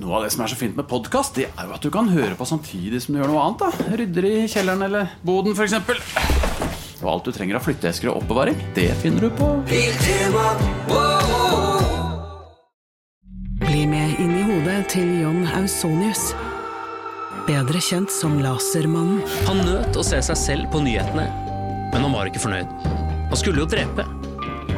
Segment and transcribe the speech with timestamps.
[0.00, 2.08] Noe av det som er så fint med podkast, det er jo at du kan
[2.08, 3.60] høre på samtidig som du gjør noe annet.
[3.60, 5.74] da Rydder i kjelleren eller boden, f.eks.
[7.02, 9.50] Og alt du trenger av flytteesker og oppbevaring, det finner du på
[13.62, 16.30] Bli med inn i hodet til John Ausonius.
[17.44, 19.20] Bedre kjent som Lasermannen.
[19.50, 21.28] Han nøt å se seg selv på nyhetene,
[21.92, 22.70] men han var ikke fornøyd.
[23.28, 24.06] Han skulle jo drepe.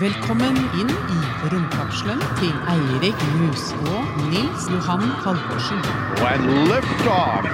[0.00, 1.18] Velkommen inn i
[1.52, 4.02] romkapselen til Eirik Mus og
[4.32, 5.78] Nils Johan Halvorsen.
[6.18, 6.42] When
[6.72, 7.46] lift off.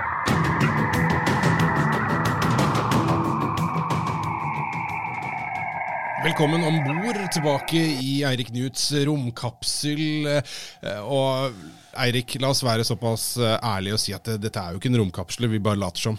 [6.25, 10.27] Velkommen om bord tilbake i Eirik Knuts romkapsel.
[10.27, 11.53] eh, Og
[11.99, 15.01] Eirik, la oss være såpass eh, ærlige og si at dette er jo ikke en
[15.05, 16.19] romkapsel, vi bare later som.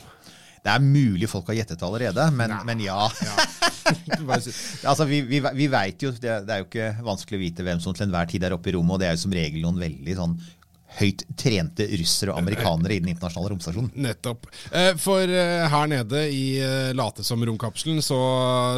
[0.60, 3.02] Det er mulig folk har gjettet allerede, men, men ja.
[3.90, 7.80] Altså, vi vi, vi veit jo, det, det er jo ikke vanskelig å vite hvem
[7.82, 9.80] som til enhver tid er oppe i rommet, og det er jo som regel noen
[9.82, 10.36] veldig sånn
[10.98, 13.92] høyt trente russere og amerikanere i den internasjonale romstasjonen.
[14.02, 14.48] Nettopp.
[14.74, 18.18] Eh, For eh, her nede i eh, late som romkapselen så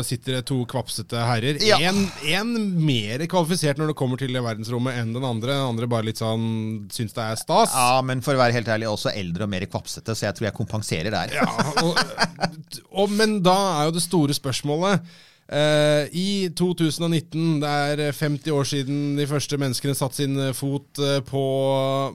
[0.05, 1.61] sitter det to kvapsete herrer.
[1.65, 1.79] Ja.
[1.87, 2.51] En, en
[2.83, 5.55] mer kvalifisert når det kommer til verdensrommet enn den andre.
[5.55, 6.45] Den andre bare litt sånn
[6.93, 7.73] syns det er stas.
[7.73, 10.49] Ja, men for å være helt ærlig, også eldre og mer kvapsete, så jeg tror
[10.51, 11.35] jeg kompenserer der.
[11.39, 11.47] Ja,
[11.81, 11.99] og,
[12.91, 15.07] og, men da er jo det store spørsmålet
[15.51, 21.19] eh, I 2019, det er 50 år siden de første menneskene satte sin fot eh,
[21.27, 21.45] på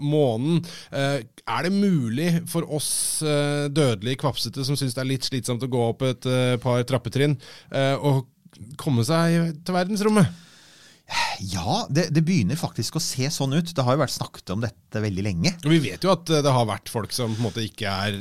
[0.03, 0.63] månen.
[0.91, 5.63] Uh, er det mulig for oss eh, dødelige kvapsete som syns det er litt slitsomt
[5.63, 7.37] å gå opp et eh, par trappetrinn,
[7.71, 8.25] eh, å
[8.81, 10.43] komme seg til verdensrommet?
[11.53, 13.71] Ja, det, det begynner faktisk å se sånn ut.
[13.71, 15.53] Det har jo vært snakket om dette veldig lenge.
[15.63, 17.93] Og vi vet jo at eh, det har vært folk som på en måte ikke
[18.09, 18.19] er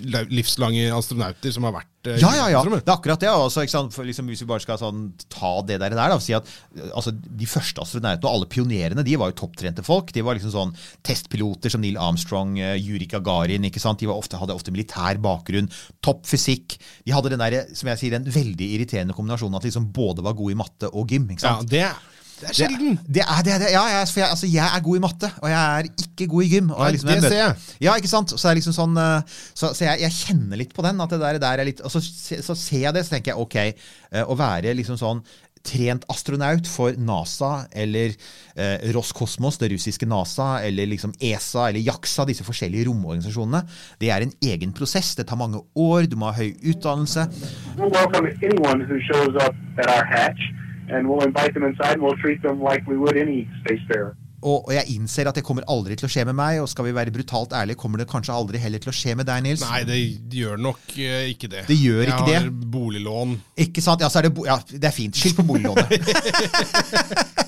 [0.00, 2.60] livslange astronauter som har vært eh, Ja, ja, ja.
[2.64, 3.28] Det er akkurat det.
[3.28, 3.90] Også, liksom,
[4.30, 6.46] hvis vi bare skal sånn, ta det der, der da, si at
[6.76, 10.12] eh, altså, De første astronautene og alle pionerene de var jo topptrente folk.
[10.16, 10.72] De var liksom sånn
[11.04, 13.66] testpiloter som Neil Armstrong, uh, Yuri Gagarin.
[13.68, 14.00] ikke sant?
[14.00, 15.68] De var ofte, hadde ofte militær bakgrunn.
[16.00, 16.78] Topp fysikk.
[17.04, 20.24] De hadde den der, som jeg sier, den veldig irriterende kombinasjonen at de liksom både
[20.24, 21.28] var gode i matte og gym.
[21.34, 21.68] ikke Ja, sant?
[21.68, 21.84] det,
[22.40, 22.96] det er sjelden.
[23.00, 23.56] Det, det er det.
[23.62, 26.30] det ja, jeg, for jeg, altså, jeg er god i matte, og jeg er ikke
[26.32, 26.70] god i gym.
[26.74, 27.68] Og jeg liksom, jeg det ser jeg.
[27.86, 28.32] Ja, ikke sant?
[28.32, 31.04] Så, er liksom sånn, eh, så, så jeg, jeg kjenner litt på den.
[31.04, 33.44] at det der, der er litt, Og så, så ser jeg det, så tenker jeg
[33.44, 35.22] ok, eh, å være liksom sånn
[35.66, 38.14] trent astronaut for NASA eller
[38.56, 43.62] eh, Roskosmos, det russiske NASA, eller liksom ESA eller JAXA, disse forskjellige romorganisasjonene,
[44.00, 45.12] det er en egen prosess.
[45.18, 47.28] Det tar mange år, du må ha høy utdannelse.
[50.10, 50.48] Hatch,
[50.90, 54.16] and we'll invite them inside, and we'll treat them like we would any spacefarer.
[54.40, 56.86] Og, og jeg innser at det kommer aldri til å skje med meg, og skal
[56.88, 59.64] vi være brutalt ærlige, kommer det kanskje aldri heller til å skje med deg, Nils.
[59.68, 59.98] Nei, det
[60.40, 61.66] gjør nok uh, ikke det.
[61.68, 62.36] Det gjør ikke det.
[62.38, 63.36] jeg har boliglån.
[63.66, 64.00] Ikke sant?
[64.04, 65.20] Ja, så er det, ja, det er fint.
[65.20, 65.92] Skyld på boliglånet.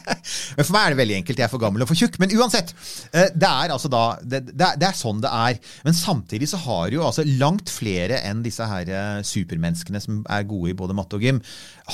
[0.56, 1.40] Men For meg er det veldig enkelt.
[1.40, 2.18] Jeg er for gammel og for tjukk.
[2.20, 2.72] Men uansett.
[3.12, 5.58] eh, Det er altså da, det, det, er, det er sånn det er.
[5.86, 10.46] Men samtidig så har jo altså langt flere enn disse her eh, supermenneskene som er
[10.48, 11.40] gode i både matte og gym,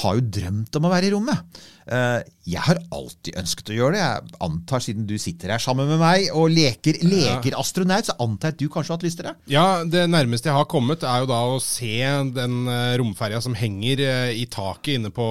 [0.02, 1.60] har jo drømt om å være i rommet.
[1.88, 4.02] Jeg har alltid ønsket å gjøre det.
[4.02, 8.52] Jeg antar, siden du sitter her sammen med meg og leker, leker astronaut, så antar
[8.52, 9.34] jeg at du kanskje har hatt lyst til det?
[9.52, 11.94] Ja, Det nærmeste jeg har kommet, er jo da å se
[12.34, 15.26] den uh, romferja som henger eh, i taket inne på,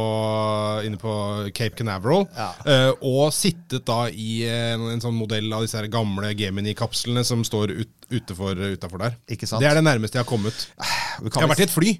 [0.88, 1.14] inne på
[1.58, 2.28] Cape Canaveral.
[2.38, 2.50] Ja.
[2.66, 7.44] eh, og sittet da i eh, en, en sånn modell av disse gamle Gemini-kapslene som
[7.48, 8.56] står ut, utenfor,
[9.02, 9.18] der.
[9.34, 9.64] Ikke sant?
[9.64, 10.68] Det er det nærmeste jeg har kommet.
[11.22, 11.98] Vi Jeg har vært i et fly.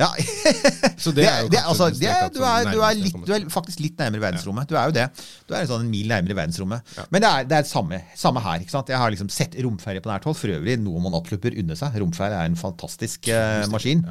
[0.00, 0.08] Ja.
[1.04, 3.82] Så det er jo det, altså, det du, er, du, er litt, du er faktisk
[3.84, 4.70] litt nærmere verdensrommet.
[4.70, 5.06] Du er jo det.
[5.48, 6.96] Du er sånn en mil nærmere verdensrommet.
[7.12, 8.64] Men det er det er samme, samme her.
[8.64, 8.92] ikke sant?
[8.92, 10.38] Jeg har liksom sett romferie på nært hold.
[10.40, 12.00] For øvrig noe man absolutt under unne seg.
[12.02, 14.04] Romferie er en fantastisk uh, maskin.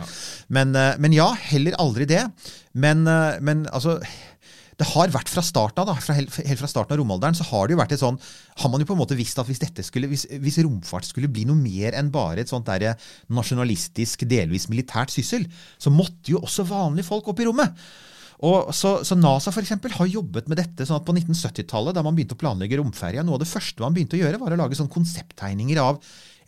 [0.54, 2.26] Men, uh, men ja, heller aldri det.
[2.78, 4.00] Men, uh, men altså
[4.80, 7.68] det har vært fra starten av, da, fra, helt, fra starten av romalderen, så har
[7.68, 8.20] det jo vært et sånn
[8.62, 11.44] Har man jo på en måte visst at hvis skulle, hvis, hvis romfart skulle bli
[11.50, 12.96] noe mer enn bare et sånt der
[13.28, 15.44] nasjonalistisk, delvis militært syssel,
[15.78, 17.76] så måtte jo også vanlige folk opp i rommet.
[18.48, 22.04] Og så, så NASA for eksempel, har jobbet med dette sånn at på 1970-tallet, da
[22.06, 24.62] man begynte å planlegge romferja, noe av det første man begynte å gjøre, var å
[24.62, 26.00] lage sånn konsepttegninger av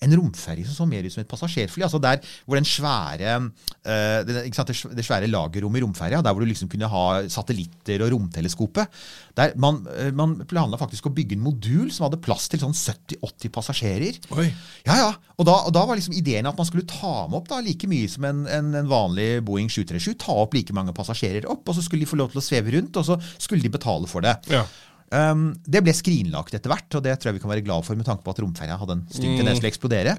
[0.01, 1.83] en romferge som så mer ut som et passasjerfly.
[1.85, 6.41] altså Der hvor den svære uh, det, sant, det svære lagerrommet i romferja, der hvor
[6.41, 9.01] du liksom kunne ha satellitter og romteleskopet
[9.37, 12.75] der Man, eh, man planla faktisk å bygge en modul som hadde plass til sånn
[12.75, 14.19] 70-80 passasjerer.
[14.35, 14.49] Oi.
[14.87, 15.11] Ja, ja.
[15.39, 17.87] Og da, og da var liksom ideen at man skulle ta med opp da like
[17.89, 20.19] mye som en, en, en vanlig Boeing 737.
[20.25, 22.75] Ta opp like mange passasjerer opp, og så skulle de få lov til å sveve
[22.75, 24.35] rundt, og så skulle de betale for det.
[24.51, 24.65] Ja.
[25.11, 27.99] Um, det ble skrinlagt etter hvert, og det tror jeg vi kan være glad for
[27.99, 30.17] med tanke på at romferja hadde en stygg tendens til å eksplodere.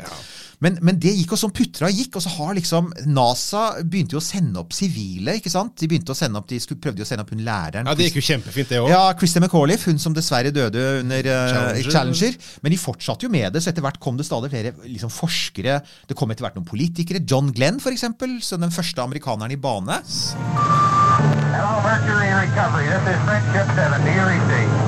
[0.62, 4.20] Men, men det gikk og som putra gikk, og så har liksom NASA begynte jo
[4.20, 5.34] å sende opp sivile.
[5.40, 5.74] ikke sant?
[5.80, 7.88] De begynte å sende opp, de skulle, prøvde jo å sende opp hun læreren.
[7.88, 8.90] ja, det gikk jo kjempefint, det òg.
[8.92, 11.90] Ja, Christer McAuliffe, hun som dessverre døde under uh, Challenger.
[11.96, 12.38] Challenger.
[12.62, 15.80] Men de fortsatte jo med det, så etter hvert kom det stadig flere liksom, forskere.
[16.06, 17.24] Det kom etter hvert noen politikere.
[17.26, 18.06] John Glenn, f.eks.,
[18.46, 19.98] som den første amerikaneren i bane.
[21.50, 22.86] Hello, Mercury Recovery.
[22.86, 24.04] This is Friendship 7.
[24.06, 24.81] Do you receive?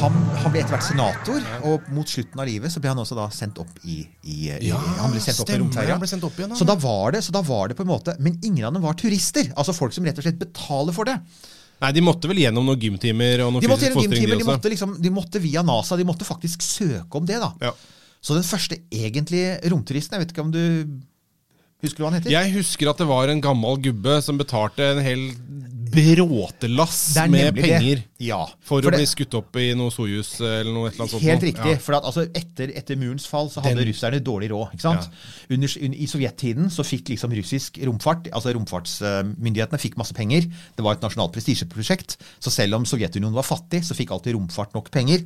[0.00, 3.18] Han, han ble etter hvert senator, og mot slutten av livet så ble han også
[3.18, 5.98] da sendt opp i, i, i Ja, Han ble sendt opp i romferja.
[6.56, 8.84] Så da var det så da var det på en måte Men ingen av dem
[8.86, 9.50] var turister.
[9.60, 11.18] Altså folk som rett og slett betaler for det.
[11.80, 14.48] Nei, de måtte vel gjennom noen gymtimer og noen De måtte gjennom gymtimer, de de
[14.48, 17.38] måtte, liksom, de måtte via NASA, de måtte faktisk søke om det.
[17.40, 17.52] da.
[17.70, 17.72] Ja.
[18.20, 20.64] Så den første egentlige romturisten, jeg vet ikke om du
[21.80, 22.34] husker hva han heter?
[22.34, 25.30] Jeg husker at det var en gammel gubbe som betalte en hel
[25.94, 29.90] bråtelass Det er med penger Ja, for, for å det- bli skutt opp i noe
[29.90, 31.22] Soyuz eller noe et eller annet sånt.
[31.24, 31.72] Helt riktig.
[31.74, 31.78] Ja.
[31.82, 34.74] for at, altså, etter, etter murens fall så hadde Den- russerne dårlig råd.
[34.74, 35.08] ikke sant?
[35.50, 40.42] Under, un, I sovjettiden så fikk liksom russisk romfart, altså romfartsmyndighetene fikk masse penger.
[40.76, 42.16] Det var et nasjonalt prestisjeprosjekt.
[42.40, 45.24] Så selv om Sovjetunionen var fattig, så fikk alltid romfart nok penger.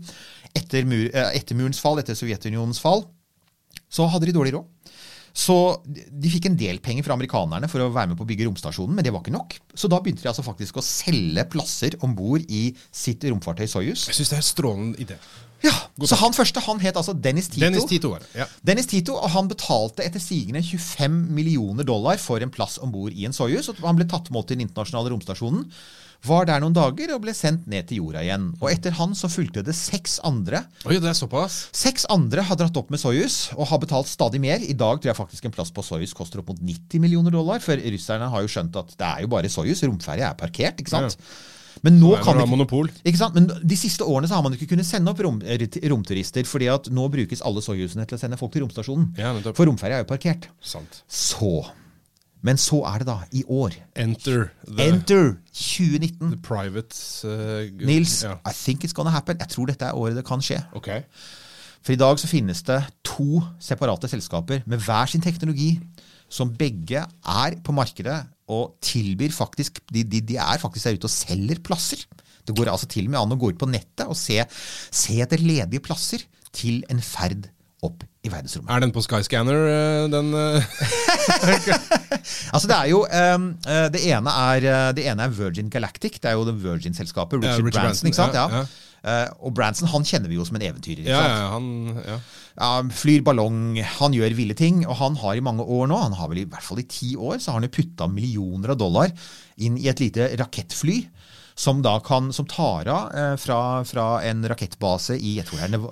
[0.54, 3.04] Etter, mur, eh, etter murens fall, etter Sovjetunionens fall,
[3.90, 4.64] så hadde de dårlig råd.
[5.34, 8.46] Så de- fikk en del penger fra amerikanerne for å være med på å bygge
[8.46, 9.56] romstasjonen, men det var ikke nok.
[9.74, 14.06] Så da begynte de altså faktisk å selge plasser om bord i sitt romfartøy Soyuz.
[14.06, 15.16] Jeg syns det er en strålende idé.
[15.64, 15.72] Ja,
[16.04, 17.64] Så han første han het altså Dennis Tito.
[17.64, 18.28] Dennis Tito var det.
[18.36, 18.46] Ja.
[18.62, 23.12] Dennis Tito, og Han betalte etter sigende 25 millioner dollar for en plass om bord
[23.16, 23.70] i en Soyuz.
[23.70, 25.64] og Han ble tatt imot til den internasjonale romstasjonen.
[26.24, 28.50] Var der noen dager og ble sendt ned til jorda igjen.
[28.62, 30.64] Og Etter han så fulgte det seks andre.
[30.88, 31.66] Oi, det er såpass?
[31.76, 34.62] Seks andre har dratt opp med Soyuz og har betalt stadig mer.
[34.64, 37.60] I dag tror jeg faktisk en plass på Soyuz koster opp mot 90 millioner dollar.
[37.64, 39.84] For russerne har jo skjønt at det er jo bare Soyuz.
[39.84, 40.80] Romferja er parkert.
[40.80, 41.18] ikke sant?
[41.84, 43.34] Men nå kan ikke, ikke sant?
[43.36, 45.40] Men de siste årene så har man ikke kunnet sende opp rom,
[45.92, 49.10] romturister, fordi at nå brukes alle Soyuzene til å sende folk til romstasjonen.
[49.20, 49.34] Ja.
[49.50, 50.48] For romferja er jo parkert.
[50.64, 51.02] Sant.
[51.10, 51.58] Så
[52.44, 53.72] Men så er det da, i år.
[53.96, 56.34] Enter the, Enter 2019.
[56.34, 56.92] the private
[57.24, 58.36] uh, Nils, yeah.
[58.44, 59.40] I think it's gonna happen.
[59.40, 60.60] Jeg tror dette er året det kan skje.
[60.76, 60.90] Ok.
[61.84, 65.78] For i dag så finnes det to separate selskaper med hver sin teknologi,
[66.28, 71.08] som begge er på markedet og tilbyr faktisk De, de, de er faktisk der ute
[71.08, 72.04] og selger plasser.
[72.44, 74.42] Det går altså til og med an å gå ut på nettet og se,
[74.92, 76.24] se etter ledige plasser
[76.54, 77.48] til en ferd
[77.86, 78.72] opp i verdensrommet.
[78.72, 80.64] Er den på Skyscanner, uh, den uh,
[82.54, 86.18] Altså Det er jo um, eh, det, ene er, eh, det ene er Virgin Galactic.
[86.22, 87.42] Det er jo det Virgin-selskapet.
[87.42, 87.82] Ja, Richard, Richard Branson.
[87.82, 88.34] Branson, ikke sant?
[88.40, 88.66] ja, Ja.
[89.04, 91.02] Eh, og Branson han kjenner vi jo som en eventyrer.
[91.02, 91.66] ikke Ja, ja, han
[91.98, 92.14] ja.
[92.56, 94.80] ja, flyr ballong, han gjør ville ting.
[94.88, 97.12] Og han har i mange år nå, han har vel i hvert fall i ti
[97.16, 99.12] år, så har han jo putta millioner av dollar
[99.60, 101.02] inn i et lite rakettfly.
[101.54, 105.68] Som da kan, som tar av eh, fra, fra en rakettbase i jeg tror det
[105.68, 105.84] er Nev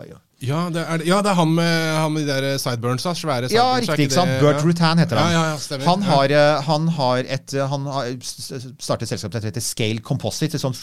[0.42, 1.72] Ja, det er, ja, det er han med,
[2.02, 3.12] han med de der sideburnsa.
[3.14, 4.08] Svære sideburns, Ja, riktig.
[4.08, 4.32] ikke sant?
[4.42, 4.64] Bert ja.
[4.66, 5.32] Rutan heter han.
[5.32, 9.46] Ja, ja, han, har, eh, han har et eh, Han har startet et selskap som
[9.46, 10.58] heter Scale Composite.
[10.58, 10.78] Et sånt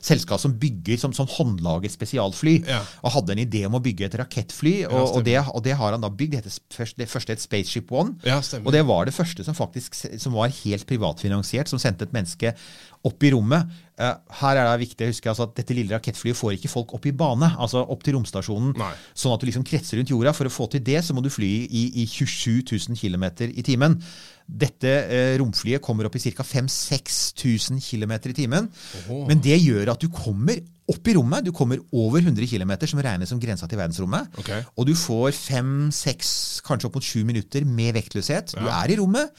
[0.00, 2.56] selskap som bygger som, som håndlaget spesialfly.
[3.02, 5.92] Og hadde en idé om å bygge et rakettfly, og, og, det, og det har
[5.92, 6.32] han da bygd.
[6.32, 8.16] Det, heter først, det første het Spaceship One.
[8.24, 12.16] Ja, og det var det første som faktisk som var helt privatfinansiert, som sendte et
[12.16, 12.54] menneske
[13.04, 13.68] opp i rommet.
[14.40, 17.06] Her er det viktig å huske altså, at dette lille rakettflyet får ikke folk opp
[17.06, 18.92] i bane, altså opp til romstasjonen, Nei.
[19.14, 20.32] sånn at du liksom kretser rundt jorda.
[20.36, 23.62] For å få til det, så må du fly i, i 27 000 km i
[23.66, 23.98] timen.
[24.52, 26.42] Dette eh, romflyet kommer opp i ca.
[26.44, 28.68] 5000-6000 km i timen.
[29.28, 30.58] Men det gjør at du kommer
[30.92, 31.46] opp i rommet.
[31.46, 34.34] Du kommer over 100 km, som regnes som grensa til verdensrommet.
[34.42, 34.64] Okay.
[34.76, 38.56] Og du får 5-6, kanskje opp mot 7 minutter med vektløshet.
[38.58, 38.82] Du Ja.
[38.82, 39.30] er i rommet.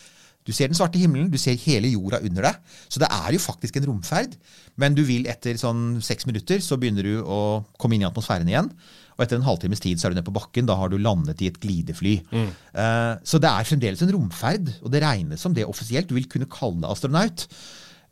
[0.44, 2.74] Du ser den svarte himmelen, du ser hele jorda under deg.
[2.92, 4.36] Så det er jo faktisk en romferd.
[4.80, 7.40] Men du vil etter sånn seks minutter så begynner du å
[7.80, 8.70] komme inn i atmosfæren igjen.
[9.16, 10.68] Og etter en halvtimes tid så er du nede på bakken.
[10.70, 12.18] Da har du landet i et glidefly.
[12.34, 16.10] Eh, så det er fremdeles en romferd, og det regnes som det offisielt.
[16.10, 17.48] Du vil kunne kalle deg astronaut.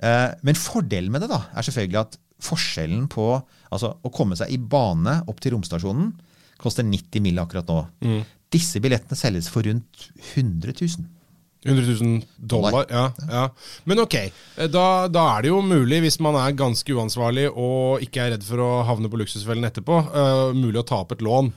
[0.01, 4.49] Uh, men fordelen med det da, er selvfølgelig at forskjellen på altså, å komme seg
[4.49, 6.07] i bane opp til romstasjonen
[6.61, 7.41] koster 90 mill.
[7.41, 8.21] akkurat nå.
[8.51, 11.05] Disse billettene selges for rundt 100 000.
[11.65, 13.49] 100 000 dollar, ja, ja.
[13.83, 18.01] Men ok, eh, da, da er det jo mulig, hvis man er ganske uansvarlig og
[18.01, 21.21] ikke er redd for å havne på luksusfellen etterpå, uh, mulig å ta opp et
[21.21, 21.51] lån.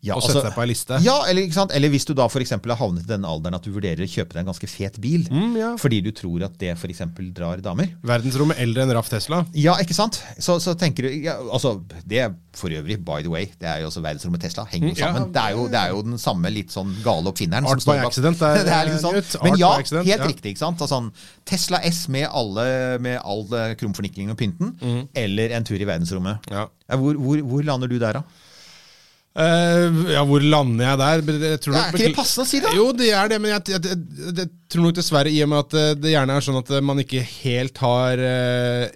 [0.00, 0.98] Ja, og altså- deg på ei liste.
[1.02, 1.42] Ja, eller,
[1.74, 4.06] eller hvis du da for eksempel har havnet i den alderen at du vurderer å
[4.06, 5.70] kjøpe deg en ganske fet bil, Mm, ja.
[5.76, 7.88] fordi du tror at det for eksempel drar damer.
[8.06, 9.44] Verdensrommet eldre enn Raff Tesla.
[9.54, 10.20] Ja, ikke sant?
[10.38, 13.80] Så, så tenker du ja, altså, Det er for øvrig, by the way, det er
[13.82, 14.64] jo også verdensrommet Tesla.
[14.70, 15.26] Henger jo sammen.
[15.26, 17.66] ja, det, er jo, det er jo den samme litt sånn gale oppfinneren.
[17.66, 19.42] Art som by accident er- det er liksom sånn.
[19.42, 20.54] Men ja, accident, helt riktig.
[20.54, 20.78] ikke sant?
[20.80, 21.10] Altså,
[21.44, 26.46] Tesla S med, alle, med all eh, krumforniklingen og pynten, eller en tur i verdensrommet.
[26.50, 26.68] Mm.
[27.02, 28.22] Hvor, hvor, hvor lander du der, da?
[29.38, 31.42] Eh, ja, hvor lander jeg der?
[31.50, 32.72] Jeg tror nok- er ikke det passende å si, da?
[32.74, 35.58] Jo, det er det, men jeg, jeg, jeg, jeg tror nok dessverre, i og med
[35.58, 38.88] at eh, det gjerne er sånn at eh, man ikke helt har uh,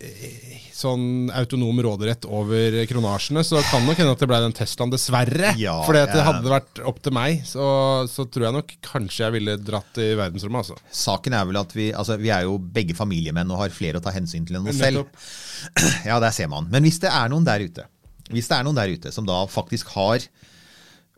[0.82, 5.54] sånn autonom råderett over kronasjene, så kan nok hende at det ble den Teslaen, dessverre.
[5.60, 7.68] Ja, at det hadde det vært opp til meg, så,
[8.10, 10.94] så tror jeg nok kanskje jeg ville dratt i verdensrommet, altså.
[11.04, 14.04] Saken er vel at vi, altså, vi er jo begge familiemenn og har flere å
[14.04, 15.06] ta hensyn til enn oss selv.
[16.08, 16.66] Ja, der ser man.
[16.72, 17.86] Men hvis det er noen der ute
[18.32, 20.24] Hvis det er noen der ute som da faktisk har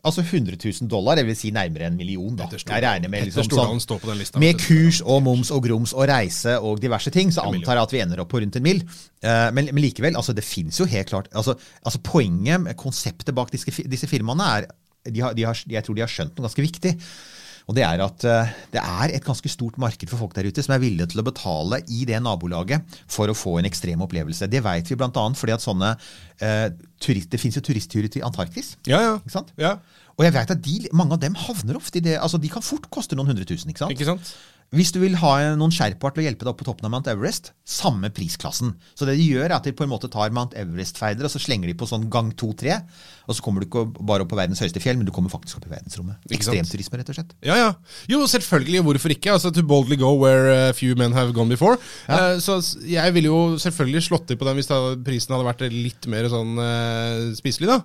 [0.05, 2.35] Altså 100 000 dollar, jeg vil si nærmere en million.
[2.37, 2.45] da.
[2.53, 5.95] Jeg regner med liksom sånn, står på den lista, Med kurs og moms og grums
[5.97, 8.61] og reise og diverse ting, så antar jeg at vi ender opp på rundt en
[8.67, 8.83] mill.
[9.25, 13.49] Eh, Men, men likevel, altså det fins jo helt klart altså, altså Poenget konseptet bak
[13.49, 14.67] disse, disse firmaene er
[15.09, 16.93] de har, de har, Jeg tror de har skjønt noe ganske viktig.
[17.65, 20.61] Og det er at eh, det er et ganske stort marked for folk der ute
[20.65, 24.49] som er villige til å betale i det nabolaget for å få en ekstrem opplevelse.
[24.51, 25.25] Det vet vi bl.a.
[25.39, 25.95] fordi at sånne
[26.45, 26.67] eh,
[27.01, 28.75] turist, Det fins jo turistturer til Antarktis.
[28.85, 29.15] Ja, ja.
[29.17, 29.53] Ikke sant?
[29.57, 29.77] ja.
[30.15, 32.63] Og jeg vet at de, mange av dem havner ofte i det altså De kan
[32.63, 33.67] fort koste noen hundre tusen.
[33.73, 33.91] ikke sant?
[33.97, 34.29] Ikke sant?
[34.75, 37.09] Hvis du vil ha noen sherpaer til å hjelpe deg opp på toppen av Mount
[37.11, 38.75] Everest, samme prisklassen.
[38.93, 41.41] Så det de gjør, er at de på en måte tar Mount Everest-feider og så
[41.41, 42.81] slenger de på sånn gang to-tre.
[43.25, 45.57] Og så kommer du ikke bare opp på verdens høyeste fjell, men du kommer faktisk
[45.57, 46.19] opp i verdensrommet.
[46.35, 47.33] Ekstremturisme, rett og slett.
[47.45, 47.71] Ja, ja.
[48.11, 48.83] Jo, selvfølgelig.
[48.85, 49.33] Hvorfor ikke?
[49.33, 51.79] Altså, To boldly go where a few men have gone before.
[52.11, 55.65] Eh, så jeg ville jo selvfølgelig slått til på den hvis da, prisen hadde vært
[55.73, 57.79] litt mer sånn uh, spiselig, da.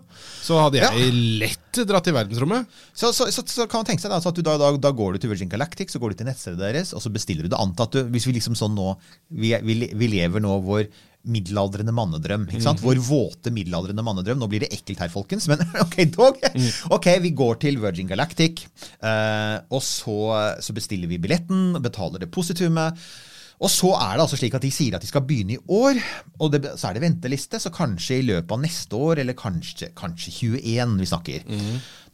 [0.45, 2.69] Så hadde jeg lett dratt til verdensrommet.
[2.93, 5.17] Så, så, så, så kan man tenke seg da, at du da, da, da går
[5.17, 7.61] du til Virgin Galactic, så går du til nettstedet deres, og så bestiller du det.
[7.61, 8.93] Antatt du, hvis vi liksom sånn nå
[9.29, 10.89] Vi, vi, vi lever nå vår
[11.29, 12.47] middelaldrende mannedrøm.
[12.49, 12.81] ikke sant?
[12.81, 14.39] Vår våte middelaldrende mannedrøm.
[14.41, 16.41] Nå blir det ekkelt her, folkens, men ok, dog.
[16.97, 18.65] Ok, vi går til Virgin Galactic,
[19.05, 20.17] eh, og så,
[20.65, 22.97] så bestiller vi billetten, betaler depositumet.
[23.61, 25.99] Og så er det altså slik at de sier at de skal begynne i år,
[26.41, 29.91] og det, så er det venteliste, så kanskje i løpet av neste år, eller kanskje,
[29.99, 31.45] kanskje 21 vi snakker.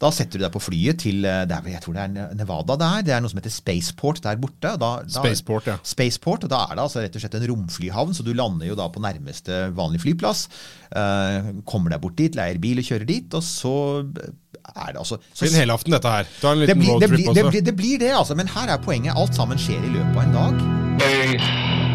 [0.02, 2.88] Da setter du deg på flyet til eh, er, jeg tror det er Nevada det
[2.88, 3.04] er.
[3.06, 4.74] Det er noe som heter Spaceport der borte.
[4.76, 5.76] Da, da, Spaceport, ja.
[5.86, 8.76] Spaceport, og Da er det altså rett og slett en romflyhavn, så du lander jo
[8.76, 10.48] da på nærmeste vanlige flyplass.
[10.90, 15.20] eh, kommer deg bort dit, leier bil og kjører dit, og så er det altså
[15.30, 16.28] så, en helaften, dette her.
[16.42, 17.54] Ta en liten roadtrip blir, det, også.
[17.54, 18.36] blir, det blir det, altså.
[18.36, 19.14] Men her er poenget.
[19.16, 20.85] Alt sammen skjer i løpet av en dag.
[20.98, 21.36] Hey,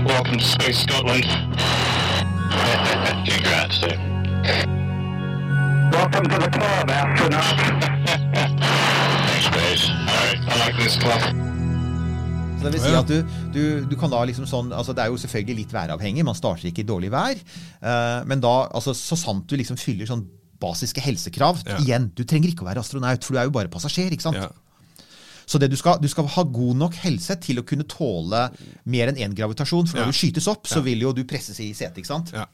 [0.05, 1.25] welcome to Space Scotland.
[3.25, 3.99] Congrats, dude.
[5.91, 7.55] Welcome to the club, astronaut.
[9.27, 9.85] Thanks, Space.
[9.89, 11.21] All right, I like this club.
[12.59, 13.23] Så det vil si at du,
[13.55, 16.69] du, du kan da liksom sånn altså Det er jo selvfølgelig litt væravhengig, man starter
[16.69, 17.39] ikke i dårlig vær.
[17.81, 20.27] Uh, men da, altså så sant du liksom fyller sånn
[20.61, 21.79] basiske helsekrav Ja.
[21.81, 24.13] Igjen, du trenger ikke å være astronaut, for du er jo bare passasjer.
[24.13, 24.37] ikke sant?
[24.37, 24.51] Ja.
[25.51, 28.45] Så det du, skal, du skal ha god nok helse til å kunne tåle
[28.93, 29.89] mer enn én gravitasjon.
[29.89, 30.11] For når Ja.
[30.13, 31.97] du skytes opp, så vil jo du presses i setet.
[31.99, 32.31] ikke sant?
[32.31, 32.45] Ja.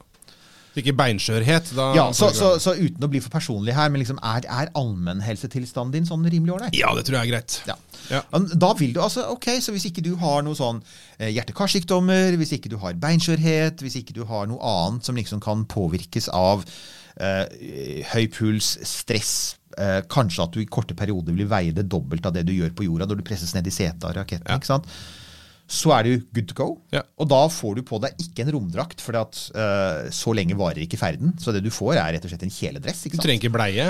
[0.78, 1.72] Ikke beinskjørhet.
[1.98, 5.96] Ja, så, så, så uten å bli for personlig her, men liksom, er, er allmennhelsetilstanden
[5.98, 6.78] din sånn rimelig ålreit?
[6.78, 7.58] ja, det tror jeg er greit.
[7.68, 7.76] Ja.
[8.08, 8.22] Ja.
[8.56, 10.78] Da vil du altså, ok, så Hvis ikke du har noe sånn
[11.18, 15.42] eh, hjerte-karsykdommer, hvis ikke du har beinskjørhet, hvis ikke du har noe annet som liksom
[15.44, 16.64] kan påvirkes av
[17.20, 19.34] eh, høy puls, stress,
[19.78, 22.72] eh, kanskje at du i korte perioder vil veie det dobbelt av det du gjør
[22.78, 24.56] på jorda når du presses ned i setet av raketten, Ja.
[24.62, 24.88] ikke sant?
[25.68, 26.68] Så er du good to go.
[26.96, 27.02] Ja.
[27.20, 30.80] Og da får du på deg ikke en romdrakt, for at, eh, så lenge varer
[30.86, 31.34] ikke ferden.
[31.44, 33.02] Så det du får, er rett og slett en kjeledress.
[33.04, 33.26] Du ikke sant?
[33.26, 33.88] trenger ikke bleie.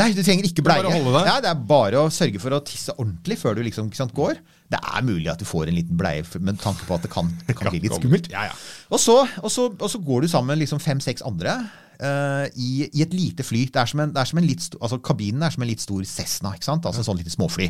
[0.00, 0.94] Nei, du trenger ikke Det er bleie.
[0.96, 1.28] holde deg.
[1.30, 4.16] Ja, det er bare å sørge for å tisse ordentlig før du liksom, ikke sant,
[4.16, 4.42] går.
[4.74, 7.30] Det er mulig at du får en liten bleie med tanke på at det kan,
[7.46, 8.30] det kan bli litt skummelt.
[8.34, 8.58] Ja, ja.
[8.90, 11.60] Og, så, og, så, og så går du sammen med liksom fem-seks andre
[12.00, 13.66] Uh, i, i et lite fly.
[13.68, 15.68] Det er som en, det er som en litt sto, altså Kabinen er som en
[15.68, 16.54] litt stor Cessna.
[16.56, 16.86] ikke sant?
[16.88, 17.66] Altså sånn lite småfly.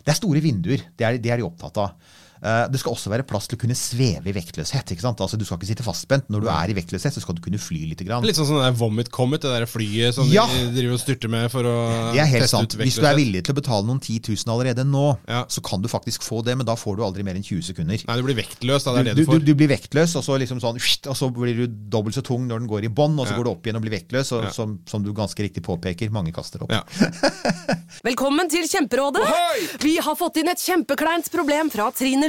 [0.00, 0.86] Det er store vinduer.
[0.96, 2.14] Det er, det er de opptatt av.
[2.46, 4.92] Eh, det skal også være plass til å kunne sveve i vektløshet.
[4.94, 5.18] ikke sant?
[5.24, 6.28] Altså Du skal ikke sitte fastspent.
[6.30, 8.04] Når du er i vektløshet, så skal du kunne fly litt.
[8.06, 8.22] Grann.
[8.22, 10.44] Litt sånn som der Vomit Comet, det der flyet som Ja.
[10.46, 12.76] de driver og styrter med for å Det er helt teste sant.
[12.78, 15.44] Hvis du er villig til å betale noen 10 000 allerede nå, Ja.
[15.48, 17.98] så kan du faktisk få det, men da får du aldri mer enn 20 sekunder.
[18.06, 18.92] Nei, du blir vektløs, da.
[18.94, 19.44] Det er Du, det du, du får.
[19.44, 20.76] du blir vektløs, og så, liksom sånn,
[21.10, 23.38] og så blir du dobbelt så tung når den går i bånn, og så Ja.
[23.38, 24.50] går du opp igjen og blir vektløs, og Ja.
[24.50, 26.70] som, som du ganske riktig påpeker, mange kaster opp.
[26.70, 26.82] Ja.
[28.06, 29.24] Velkommen til Kjemperådet!
[29.82, 32.28] Vi har fått inn et kjempekleint problem fra Trine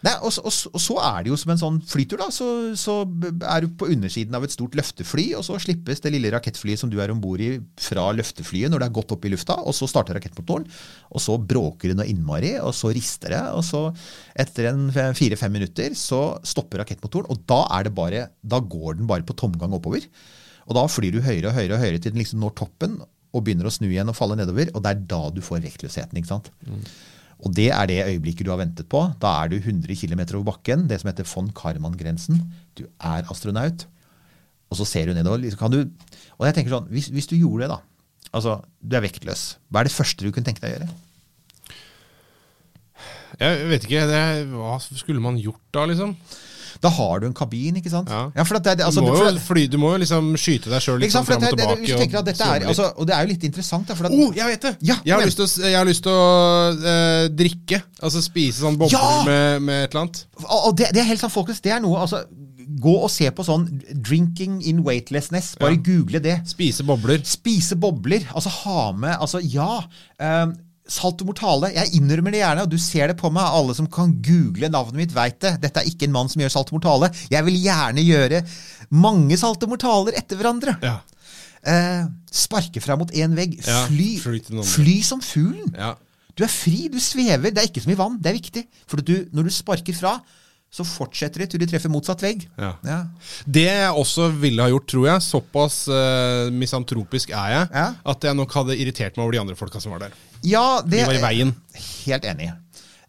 [0.00, 2.30] Nei, og, og, og så er det jo som en sånn flytur, da.
[2.32, 2.46] Så,
[2.80, 6.80] så er du på undersiden av et stort løftefly, og så slippes det lille rakettflyet
[6.80, 9.58] som du er om bord i, fra løfteflyet når det er godt opp i lufta,
[9.60, 10.64] og så starter rakettmotoren,
[11.12, 13.82] og så bråker det noe innmari, og så rister det, og så
[14.40, 18.96] etter en fe- fire-fem minutter så stopper rakettmotoren, og da er det bare Da går
[19.02, 20.08] den bare på tomgang oppover.
[20.70, 23.44] Og da flyr du høyere og høyere og høyere til den liksom når toppen og
[23.46, 26.32] begynner å snu igjen og falle nedover, og det er da du får vektløsheten, ikke
[26.32, 26.48] sant.
[27.40, 29.00] Og det er det øyeblikket du har ventet på.
[29.22, 32.42] Da er du 100 km over bakken, det som heter von Karman-grensen.
[32.76, 33.86] Du er astronaut.
[34.70, 35.42] Og så ser du nedover.
[35.58, 35.80] Kan du,
[36.38, 37.80] og jeg tenker sånn, hvis, hvis du gjorde det, da.
[38.36, 39.46] Altså, du er vektløs.
[39.70, 40.90] Hva er det første du kunne tenke deg å gjøre?
[43.40, 44.04] Jeg vet ikke.
[44.10, 46.14] Det, hva skulle man gjort da, liksom?
[46.82, 48.10] Da har du en kabin, ikke sant?
[48.10, 50.84] Ja, for at det, altså, du, må jo fly, du må jo liksom skyte deg
[50.84, 51.26] sjøl liksom.
[51.26, 51.80] For fram og tilbake.
[51.80, 53.96] det, det, og, er, altså, og det er jo litt interessant, da.
[53.98, 54.74] At, Oh, jeg vet det!
[54.86, 56.28] Ja, jeg, har å, jeg har lyst til å
[56.92, 57.82] eh, drikke.
[58.02, 59.24] Altså spise sånn bobler Ja!
[59.26, 60.22] med, med et eller annet.
[60.46, 61.60] Og det, det er helt sant, folkens.
[61.64, 62.24] Det er noe altså,
[62.80, 65.56] Gå og se på sånn 'drinking in weightlessness'.
[65.58, 65.80] Bare Ja.
[65.84, 66.36] google det.
[66.46, 67.18] Spise bobler.
[67.26, 68.22] Spise bobler.
[68.30, 69.80] Altså ha med Altså, ja.
[70.22, 70.54] Um,
[70.90, 71.70] Salto mortale.
[71.76, 73.46] Jeg innrømmer det gjerne, og du ser det på meg.
[73.46, 75.54] Alle som kan google navnet mitt, veit det.
[75.62, 77.12] Dette er ikke en mann som gjør salto mortale.
[77.30, 78.42] Jeg vil gjerne gjøre
[78.90, 80.74] mange salto mortaler etter hverandre.
[81.60, 83.58] Eh, sparke fra mot én vegg.
[83.62, 84.10] Ja, Fly,
[84.74, 85.70] fly som fuglen.
[85.78, 85.94] Ja.
[86.38, 87.52] Du er fri, du svever.
[87.52, 88.18] Det er ikke som i vann.
[88.22, 88.66] Det er viktig.
[88.90, 90.16] For du, når du sparker fra,
[90.70, 92.46] så fortsetter det til du treffer motsatt vegg.
[92.58, 92.72] Ja.
[92.86, 92.98] Ja.
[93.44, 98.38] Det jeg også ville ha gjort, tror jeg, såpass uh, misantropisk er jeg, at jeg
[98.38, 100.14] nok hadde irritert meg over de andre folka som var der.
[100.46, 101.54] Ja, det De var i veien.
[102.06, 102.52] Helt enig.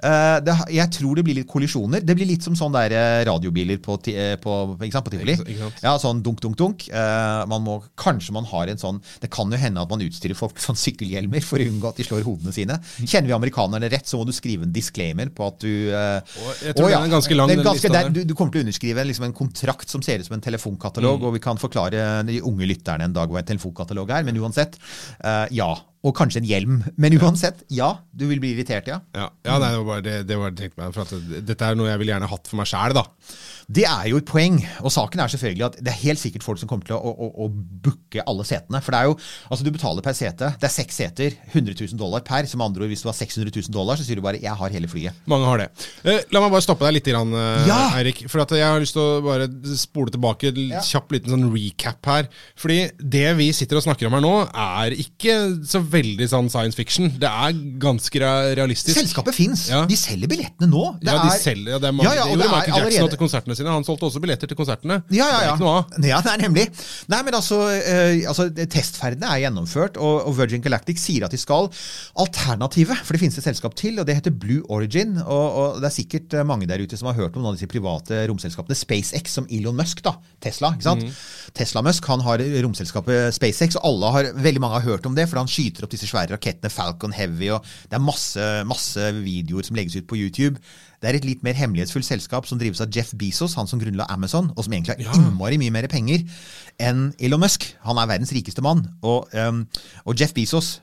[0.01, 2.01] Uh, det, jeg tror det blir litt kollisjoner.
[2.01, 4.53] Det blir litt som sånne der eh, radiobiler på, ti- eh, på,
[4.89, 5.35] sant, på tivoli.
[5.83, 6.85] Ja, sånn dunk, dunk, dunk.
[6.89, 10.33] Uh, man må, kanskje man har en sånn Det kan jo hende at man utstyrer
[10.33, 12.79] folk sånn sykkelhjelmer for å unngå at de slår hodene sine.
[12.97, 16.33] Kjenner vi amerikanerne rett, så må du skrive en disclaimer på at du eh,
[16.65, 18.65] jeg tror å, den er ganske lang, Den ganske, der, du, du kommer til å
[18.65, 21.29] underskrive liksom en kontrakt som ser ut som en telefonkatalog, Mm.
[21.29, 24.81] og vi kan forklare de unge lytterne en dag hva en telefonkatalog er, men uansett,
[25.53, 25.75] ja.
[26.01, 26.77] Og kanskje en hjelm.
[26.97, 27.91] Men uansett, ja.
[28.17, 28.97] Du vil bli irritert, ja.
[29.13, 30.95] Ja, ja nei, det var bare det, det var det jeg tenkte meg.
[30.95, 33.03] For at dette er noe jeg ville gjerne hatt for meg sjæl, da.
[33.69, 36.61] Det er jo et poeng, og saken er selvfølgelig at det er helt sikkert folk
[36.61, 38.81] som kommer til å, å, å, booke alle setene.
[38.83, 39.15] For det er jo,
[39.49, 40.51] altså du betaler per sete.
[40.61, 42.47] Det er seks seter, 100 000 dollar per.
[42.49, 44.69] Som andre ord, hvis du har 600 000 dollar, så sier du bare 'jeg har
[44.73, 45.21] hele flyet'.
[45.29, 45.69] Mange har det.
[46.05, 47.81] Eh, la meg bare stoppe deg litt, grann, eh, Ja!
[47.97, 48.27] Eirik.
[48.29, 49.47] For at jeg har lyst til å bare
[49.77, 52.27] spole tilbake en kjapp liten sånn recap her.
[52.55, 56.75] Fordi det vi sitter og snakker om her nå, er ikke så veldig sånn science
[56.75, 57.09] fiction.
[57.09, 58.97] Det er ganske realistisk.
[58.97, 59.67] Selskapet fins.
[59.69, 60.99] De selger billettene nå.
[60.99, 62.09] Det ja, de er- selger, ja, det er mange.
[62.09, 63.75] Ja, ja, og det det er Michael Jackson allerede- til til konsertene sine.
[63.75, 65.01] Han solgte også billetter til konsertene.
[65.11, 65.39] Ja, ja, ja.
[65.41, 66.07] Det er ikke noe av.
[66.11, 66.65] ja, det er nemlig.
[67.11, 71.39] Nei, men altså, eh, altså Testferdene er gjennomført, og, og Virgin Galactic sier at de
[71.41, 71.69] skal.
[72.21, 75.17] Alternativet, for det finnes et selskap til, og det heter Blue Origin.
[75.21, 77.59] Og, og det er sikkert eh, mange der ute som har hørt om noen av
[77.59, 78.77] disse private romselskapene.
[78.77, 80.15] SpaceX, som Elon Musk, da.
[80.41, 80.73] Tesla.
[80.77, 81.07] ikke sant?
[81.07, 81.21] Mhm.
[81.57, 85.27] Tesla Musk han har romselskapet SpaceX, og alle har, veldig mange har hørt om det,
[85.29, 89.67] for han skyter opp disse svære rakettene Falcon Heavy, og det er masse, masse videoer
[89.67, 90.61] som legges ut på YouTube.
[91.01, 94.05] Det er et litt mer hemmelighetsfullt selskap som drives av Jeff Bezos, han som grunnla
[94.13, 96.27] Amazon, og som egentlig har innmari mye mer penger
[96.81, 97.65] enn Elon Musk.
[97.87, 98.85] Han er verdens rikeste mann.
[99.01, 99.65] Og, um,
[100.05, 100.75] og Jeff Bezos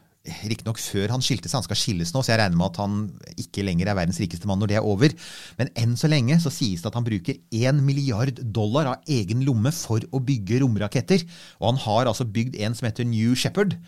[0.51, 2.99] Riktignok før han skilte seg, han skal skilles nå, så jeg regner med at han
[3.41, 5.14] ikke lenger er verdens rikeste mann når det er over.
[5.61, 9.45] Men enn så lenge så sies det at han bruker 1 milliard dollar av egen
[9.47, 11.25] lomme for å bygge romraketter.
[11.61, 13.79] Og han har altså bygd en som heter New Shepherd.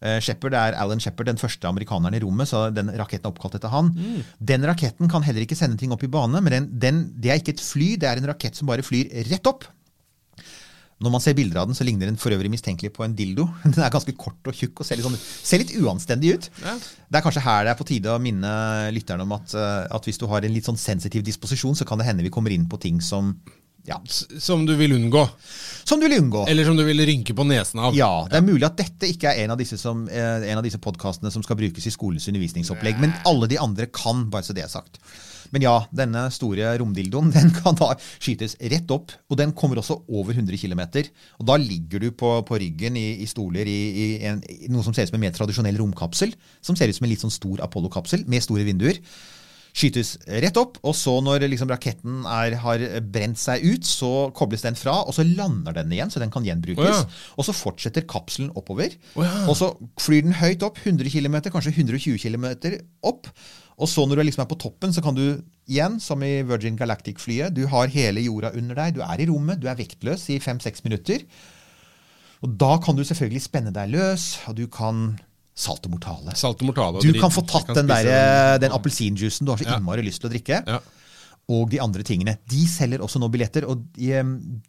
[0.00, 3.58] Eh, Shepard er Alan Shepard, den første amerikaneren i rommet, så den raketten er oppkalt
[3.58, 3.92] etter han.
[4.40, 7.42] Den raketten kan heller ikke sende ting opp i bane, men den, den, det er
[7.42, 9.68] ikke et fly, det er en rakett som bare flyr rett opp.
[11.00, 13.46] Når man ser bilder av den, så ligner den for øvrig mistenkelig på en dildo.
[13.64, 16.50] Den er ganske kort og tjukk og ser litt, sånn, ser litt uanstendig ut.
[16.60, 18.50] Det er kanskje her det er på tide å minne
[18.92, 22.00] lytterne om at, eh, at hvis du har en litt sånn sensitiv disposisjon, så kan
[22.00, 23.32] det hende vi kommer inn på ting som
[23.88, 23.96] ja.
[24.38, 25.22] Som du vil unngå.
[25.88, 26.44] Som du vil unngå.
[26.52, 27.96] Eller som du vil rynke på nesen av.
[27.96, 30.66] Ja, det er mulig at dette ikke er en av disse, som, eh, en av
[30.66, 34.54] disse podkastene som skal brukes i skolens undervisningsopplegg, men alle de andre kan, bare så
[34.54, 35.00] det er sagt.
[35.50, 39.98] Men ja, denne store romdildoen den kan da skytes rett opp, og den kommer også
[40.08, 40.84] over 100 km.
[41.40, 44.86] Og da ligger du på, på ryggen i, i stoler i, i, en, i noe
[44.86, 46.32] som ser ut som en mer tradisjonell romkapsel.
[46.62, 48.98] Som ser ut som en litt sånn stor Apollo-kapsel med store vinduer.
[49.70, 54.64] skytes rett opp, og så når liksom raketten er, har brent seg ut, så kobles
[54.66, 56.82] den fra, og så lander den igjen, så den kan gjenbrukes.
[56.82, 57.34] Oh, ja.
[57.38, 59.44] Og så fortsetter kapselen oppover, Oh, ja.
[59.46, 59.70] og så
[60.02, 62.48] flyr den høyt opp, 100 km, kanskje 120 km
[63.06, 63.30] opp.
[63.80, 65.24] Og så når du liksom er på toppen, så kan du
[65.70, 69.60] igjen, som i Virgin Galactic-flyet, du har hele jorda under deg, du er i rommet,
[69.62, 71.24] du er vektløs i fem-seks minutter.
[72.44, 75.18] Og da kan du selvfølgelig spenne deg løs, og du kan
[75.60, 76.32] salte mortale.
[76.38, 77.02] Salte mortale.
[77.04, 79.76] Du kan få tatt kan den, der, den appelsinjuicen du har så Ja.
[79.76, 80.62] innmari lyst til å drikke.
[80.66, 80.80] Ja.
[81.50, 82.36] Og de andre tingene.
[82.50, 83.64] De selger også nå billetter.
[83.66, 84.10] Og de,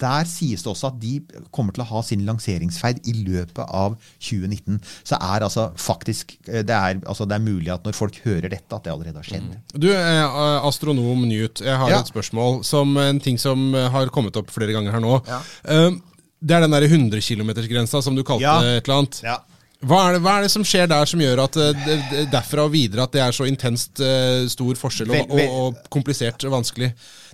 [0.02, 1.20] der sies det også at de
[1.54, 4.80] kommer til å ha sin lanseringsfeid i løpet av 2019.
[5.06, 8.50] Så er altså faktisk eh, det er, altså det er mulig at når folk hører
[8.50, 9.52] dette, at det allerede har skjedd.
[9.78, 12.00] Du, eh, astronom Newt, jeg har Ja.
[12.02, 15.20] et spørsmål som en ting som eh, har kommet opp flere ganger her nå.
[15.28, 15.42] Ja.
[15.70, 15.92] Eh,
[16.42, 18.58] det er den der 100 km-grensa som du kalte Ja.
[18.80, 19.22] et eller annet.
[19.22, 19.38] Ja.
[19.82, 22.68] Hva er, det, hva er det som skjer der som gjør at eh, det, derfra
[22.68, 26.54] og videre at det er så intenst uh, stor forskjell og, og, og komplisert og
[26.60, 26.92] vanskelig?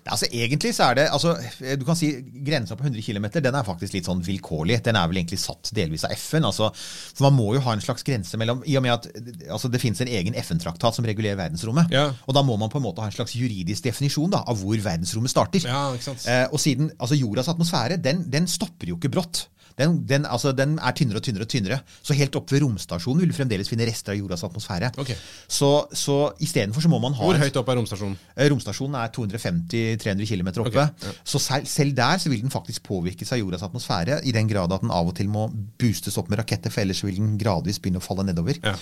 [0.08, 1.34] Altså Egentlig så er det altså,
[1.80, 2.10] Du kan si
[2.46, 4.80] grensa på 100 km den er faktisk litt sånn vilkårlig.
[4.86, 6.48] Den er vel egentlig satt delvis av FN.
[6.48, 9.10] altså For Man må jo ha en slags grense mellom I og med at
[9.52, 11.92] altså, det finnes en egen FN-traktat som regulerer verdensrommet.
[11.94, 12.10] Ja.
[12.26, 14.80] Og da må man på en måte ha en slags juridisk definisjon da, av hvor
[14.80, 15.68] verdensrommet starter.
[15.68, 16.26] Ja, ikke sant?
[16.32, 19.48] Eh, og siden altså Jordas atmosfære den, den stopper jo ikke brått.
[19.78, 21.80] Den, den, altså, den er tynnere og tynnere og tynnere.
[22.02, 24.92] Så helt opp ved romstasjonen vil du fremdeles finne rester av jordas atmosfære.
[25.04, 25.18] Okay.
[25.46, 28.16] Så, så istedenfor så må man ha Hvor høyt opp er romstasjonen?
[28.36, 30.72] Eh, Romstasjonen er 250-300 km oppe.
[30.72, 31.12] Okay.
[31.12, 31.14] ja.
[31.28, 34.74] Så selv, selv der så vil den faktisk påvirkes av jordas atmosfære, i den grad
[34.74, 35.46] at den av og til må
[35.78, 38.58] boostes opp med raketter, for ellers vil den gradvis begynne å falle nedover.
[38.66, 38.74] Ja.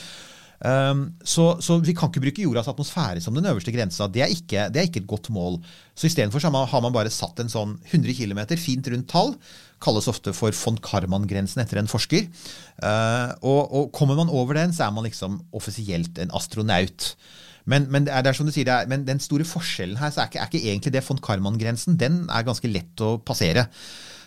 [0.59, 4.07] Um, så, så vi kan ikke bruke jordas atmosfære som den øverste grensa.
[4.07, 5.59] Det er ikke, det er ikke et godt mål.
[5.95, 9.35] Så istedenfor har man bare satt en sånn 100 km, fint rundt tall.
[9.85, 12.27] Kalles ofte for von Karman-grensen etter en forsker.
[12.81, 17.13] Uh, og, og kommer man over den, så er man liksom offisielt en astronaut.
[17.65, 20.11] Men, men, det er, det er som du sier, er, men den store forskjellen her
[20.13, 21.97] så er ikke, er ikke egentlig det von Karman-grensen.
[22.01, 23.69] Den er ganske lett å passere.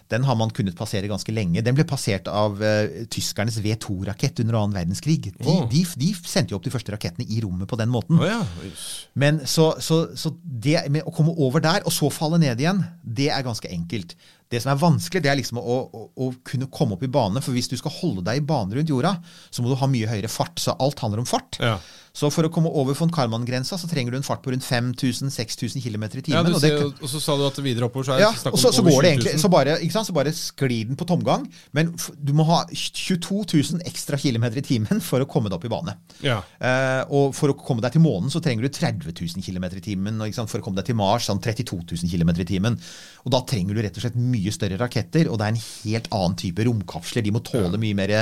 [0.08, 1.60] Den har man kunnet passere ganske lenge.
[1.64, 5.18] Den ble passert av uh, tyskernes V2-rakett under annen verdenskrig.
[5.28, 5.66] De, oh.
[5.68, 8.16] de, de sendte jo opp de første rakettene i rommet på den måten.
[8.16, 8.40] Oh, ja.
[9.20, 12.80] Men så, så, så det med å komme over der, og så falle ned igjen,
[13.04, 14.16] det er ganske enkelt.
[14.48, 17.42] Det som er vanskelig, det er liksom å, å, å kunne komme opp i bane.
[17.44, 19.16] For hvis du skal holde deg i bane rundt jorda,
[19.52, 20.56] så må du ha mye høyere fart.
[20.62, 21.58] Så alt handler om fart.
[21.60, 21.76] Ja.
[22.18, 25.82] Så for å komme over von Karman-grensa, så trenger du en fart på rundt 5000-6000
[25.84, 26.32] km i timen.
[26.34, 28.32] Ja, og det jo- og så sa du at videre oppover så er det ja,
[28.32, 29.28] snakk om så, så over går det 20 000.
[29.28, 31.46] egentlig så bare, ikke sant, så bare sklir den på tomgang.
[31.72, 35.64] Men du må ha 22 000 ekstra km i timen for å komme deg opp
[35.68, 35.94] i bane.
[36.24, 36.40] Ja.
[36.58, 39.84] Eh, og for å komme deg til månen så trenger du 30 000 km i
[39.84, 40.18] timen.
[40.24, 42.80] Og sant, for å komme deg til Mars sånn 32 000 km i timen.
[43.26, 46.08] Og da trenger du rett og slett mye større raketter, og det er en helt
[46.14, 47.24] annen type romkapsler.
[47.26, 48.14] De må tåle mye mer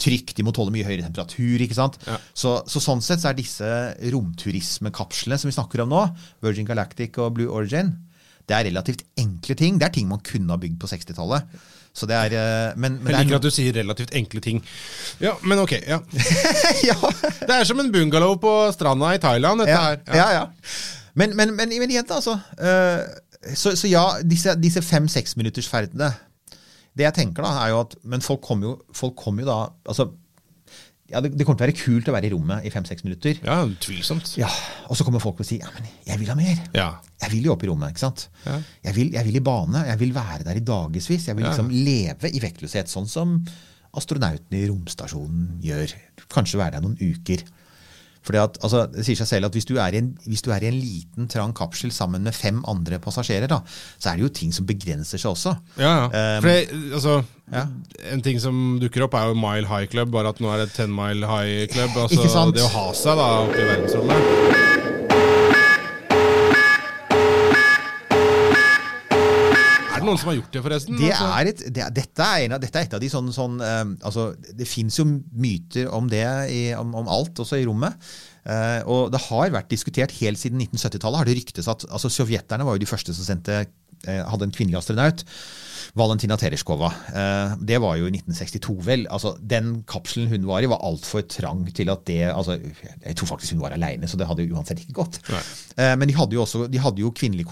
[0.00, 1.64] trykk, de må tåle mye høyere temperatur.
[1.64, 2.00] ikke sant?
[2.08, 2.18] Ja.
[2.32, 3.70] Så, så sånn sett så er disse
[4.14, 6.04] romturismekapslene som vi snakker om nå,
[6.44, 7.94] Virgin Galactic og Blue Origin,
[8.48, 9.76] det er relativt enkle ting.
[9.80, 11.58] Det er ting man kunne ha bygd på 60-tallet.
[11.98, 14.60] Så det er, eh, men, men Jeg er liker at du sier relativt enkle ting.
[15.20, 15.74] Ja, men ok.
[15.82, 15.98] ja.
[16.90, 16.96] ja.
[17.42, 20.00] Det er som en bungalow på stranda i Thailand, dette ja, her.
[20.16, 20.46] ja, ja.
[21.18, 22.36] Men, men, men, men igjen, altså.
[22.62, 23.00] eh,
[23.54, 28.24] så, så ja, disse, disse fem-seksminuttersferdene ferdene Det jeg tenker, da, er jo at Men
[28.24, 30.08] folk kommer jo, folk kommer jo da altså,
[31.08, 33.38] ja, det, det kommer til å være kult å være i rommet i fem-seks minutter.
[33.40, 34.34] Ja, tvilsomt.
[34.36, 34.50] Ja,
[34.90, 36.58] Og så kommer folk og sier ja, men jeg vil ha mer.
[36.76, 36.88] Ja.
[37.22, 37.94] Jeg vil jo opp i rommet.
[37.94, 38.26] ikke sant?
[38.44, 38.58] Ja.
[38.90, 39.86] Jeg, vil, jeg vil i bane.
[39.88, 41.08] Jeg vil være der i dagevis.
[41.30, 41.54] Jeg vil Ja.
[41.54, 43.38] liksom leve i vektløshet, sånn som
[43.96, 45.94] astronautene i romstasjonen gjør.
[46.28, 47.46] Kanskje være der noen uker.
[48.26, 50.50] Fordi at, altså, Det sier seg selv at hvis du, er i en, hvis du
[50.54, 53.60] er i en liten, trang kapsel sammen med fem andre passasjerer, da,
[53.98, 55.54] så er det jo ting som begrenser seg også.
[55.80, 56.38] Ja, ja.
[56.38, 56.56] Um, det,
[56.98, 57.20] altså,
[57.52, 57.66] ja.
[58.12, 60.72] En ting som dukker opp, er jo Mile High Club, bare at nå er det
[60.76, 61.96] Ten Mile High Club.
[61.96, 62.50] Altså?
[62.54, 64.77] Det å ha seg da oppe i verdensrommet.
[70.08, 70.96] Noen som har gjort det, forresten?
[70.98, 73.60] Det Altså- er et, det, dette, er av, dette er et av de sånn, sånn
[73.60, 77.94] eh, altså, Det fins jo myter om det, i, om, om alt, også i rommet.
[78.48, 81.20] Uh, og det har vært diskutert helt siden 1970-tallet.
[81.20, 83.66] har det ryktes at altså, Sovjeterne var jo de første som sendte,
[84.06, 85.24] hadde en kvinnelig astronaut.
[85.98, 86.88] Valentina Tereshkova.
[87.14, 89.06] Eh, det var jo i 1962, vel.
[89.14, 93.32] Altså, den kapselen hun var i, var altfor trang til at det altså, Jeg tror
[93.32, 95.20] faktisk hun var aleine, så det hadde jo uansett ikke gått.
[95.32, 95.42] Nei.
[95.98, 97.46] men de hadde jo også de hadde jo kvinnelige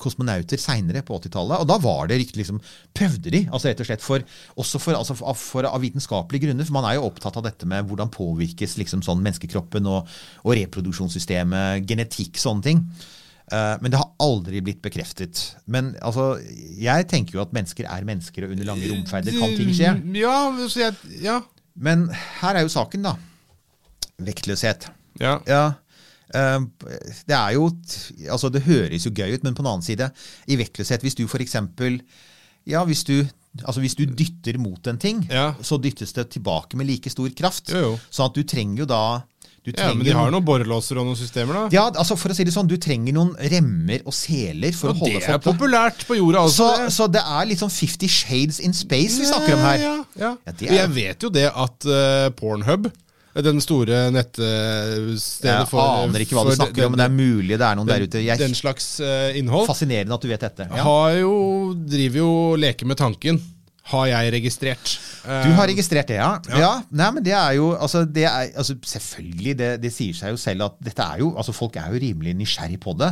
[0.00, 2.60] kosmonauter seinere på 80-tallet, og da var det riktig liksom
[2.96, 4.24] Prøvde de, altså rett og slett for,
[4.60, 7.68] også for, altså for, for av vitenskapelige grunner, for man er jo opptatt av dette
[7.68, 10.10] med hvordan påvirkes liksom sånn menneskekroppen og,
[10.44, 12.84] og reproduksjonssystemet, genetikk, sånne ting.
[13.50, 15.56] Eh, Men det har aldri blitt bekreftet.
[15.66, 16.38] Men altså,
[16.78, 19.94] jeg tenker jo at mennesker er mennesker, og under lange romferder kan ting skje.
[20.20, 20.36] Ja,
[20.70, 21.40] så jeg, ja.
[21.74, 22.08] Men
[22.40, 23.16] her er jo saken, da.
[24.20, 24.90] Vektløshet.
[25.20, 25.38] Ja.
[25.48, 25.64] ja.
[26.30, 27.64] Det er jo
[28.30, 30.06] Altså, det høres jo gøy ut, men på den annen side,
[30.46, 31.96] i vektløshet Hvis du for eksempel
[32.70, 33.16] Ja, hvis du
[33.66, 35.24] Altså Hvis du dytter mot en ting,
[35.66, 37.72] så dyttes det tilbake med like stor kraft.
[37.74, 37.90] Jo, jo.
[38.14, 39.00] Sånn at du trenger jo da
[39.78, 41.62] Ja, men de har noen borrelåser og noen systemer, da.
[41.72, 44.94] Ja, altså for å si det sånn, Du trenger noen remmer og seler for ja,
[44.94, 46.88] å holde det er folk populært på jorda også, Så, det.
[46.96, 49.78] så det er litt sånn Fifty Shades in Space vi snakker om her.
[49.78, 50.32] Ja, ja.
[50.46, 52.90] Ja, er- Jeg vet jo det at uh, Pornhub,
[53.40, 57.14] den store nettstedet Jeg for aner ikke hva du snakker snakker om, men det er
[57.14, 58.22] mulig det er noen der ute.
[58.24, 59.66] Jeg- Den slags eh, innhold.
[59.70, 60.66] Fascinerende at du vet dette.
[60.68, 60.82] Ja.
[60.82, 63.40] Har jo, driver jo leker med tanken.
[63.90, 64.92] Har jeg registrert.
[65.24, 66.34] Du har registrert det, ja?
[66.50, 66.58] Ja.
[66.60, 66.72] ja.
[66.90, 70.40] Nei, men det er jo altså, det er, altså, Selvfølgelig, det, det sier seg jo
[70.40, 73.10] selv at dette er jo altså, Folk er jo rimelig nysgjerrig på det.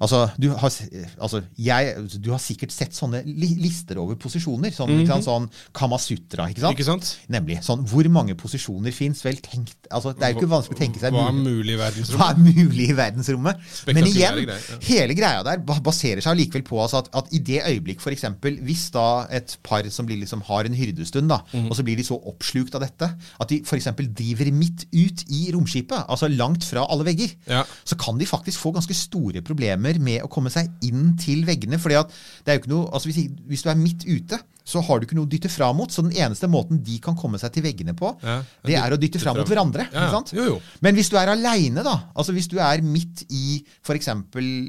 [0.00, 0.72] Altså, du har,
[1.20, 4.70] altså, jeg, du har sikkert sett sånne li lister over posisjoner.
[4.74, 5.22] Sånn, mm -hmm.
[5.24, 6.48] sånn Kamasutra.
[6.50, 6.76] Ikke sant?
[6.78, 7.16] Ikke sant?
[7.28, 7.62] Nemlig.
[7.62, 9.22] Sånn, hvor mange posisjoner fins?
[9.24, 11.78] Vel tenkt altså, Det er jo ikke vanskelig å tenke seg Hva er mulig- i
[11.78, 12.18] verdensrommet?
[12.18, 13.56] Hva er mulig i verdensrommet?
[13.86, 14.78] Men igjen, greier, ja.
[14.82, 18.90] hele greia der baserer seg likevel på altså, at, at i det øyeblikk, eksempel, hvis
[18.94, 21.70] da et par som blir, liksom, har en hyrdestund, da, Mhm.
[21.70, 23.08] og så blir de så oppslukt av dette,
[23.40, 27.64] at de eksempel driver midt ut i romskipet, altså langt fra alle vegger, Ja.
[27.84, 31.78] så kan de faktisk få ganske store problemer med å komme seg inn til veggene.
[31.78, 32.10] fordi at
[32.44, 35.04] det er jo ikke noe, altså hvis, hvis du er midt ute, så har du
[35.06, 35.92] ikke noe å dytte fra mot.
[35.94, 38.42] Så den eneste måten de kan komme seg til veggene på, Ja.
[38.66, 39.86] det er å dytte fra mot hverandre.
[39.92, 40.06] Ja, ja.
[40.08, 40.32] ikke sant?
[40.34, 40.56] Jo, jo.
[40.82, 44.08] Men hvis du er aleine, da, altså hvis du er midt i f.eks.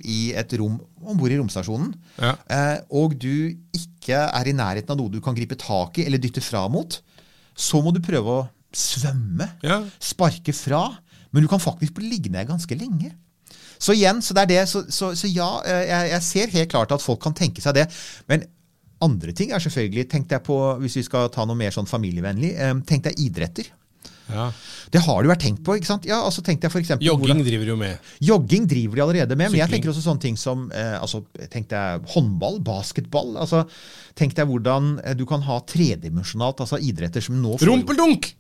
[0.06, 5.02] i et rom om bord i romstasjonen, eh, og du ikke er i nærheten av
[5.02, 7.02] noe du kan gripe tak i eller dytte fra mot,
[7.58, 9.50] så må du prøve å svømme,
[10.00, 10.84] sparke fra,
[11.34, 13.16] men du kan faktisk bli liggende ganske lenge.
[13.80, 16.72] Så igjen, så det er det, så, så, så ja, eh, jeg, jeg ser helt
[16.74, 17.88] klart at folk kan tenke seg det.
[18.30, 18.46] Men
[19.06, 22.56] andre ting er selvfølgelig, tenkte jeg på, hvis vi skal ta noe mer sånn familievennlig,
[22.58, 23.70] eh, tenk deg idretter.
[24.28, 24.50] Ja.
[24.92, 25.76] Det har det vært tenkt på.
[25.78, 26.06] ikke sant?
[26.08, 28.10] Ja, altså tenkte jeg for eksempel, Jogging hvordan- driver jo med.
[28.20, 31.22] Jogging driver de allerede med, men jeg tenker også sånne ting som eh, altså,
[31.54, 33.38] tenk deg håndball, basketball.
[33.38, 33.64] altså
[34.18, 38.34] Tenk deg hvordan eh, du kan ha tredimensjonalt, altså idretter som nå Rumpeldunk!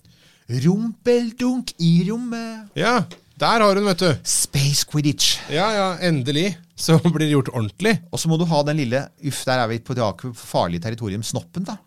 [0.49, 2.69] Rumpeldunk i rommet.
[2.79, 3.01] Ja,
[3.37, 4.11] der har hun, vet du.
[4.23, 5.37] Space Quidditch.
[5.53, 6.55] Ja, ja, endelig.
[6.77, 7.99] Så blir det gjort ordentlig.
[8.11, 10.05] Og så må du ha den lille Uff, der er vi på det
[10.37, 11.23] farlige territorium.
[11.25, 11.77] Snoppen, da.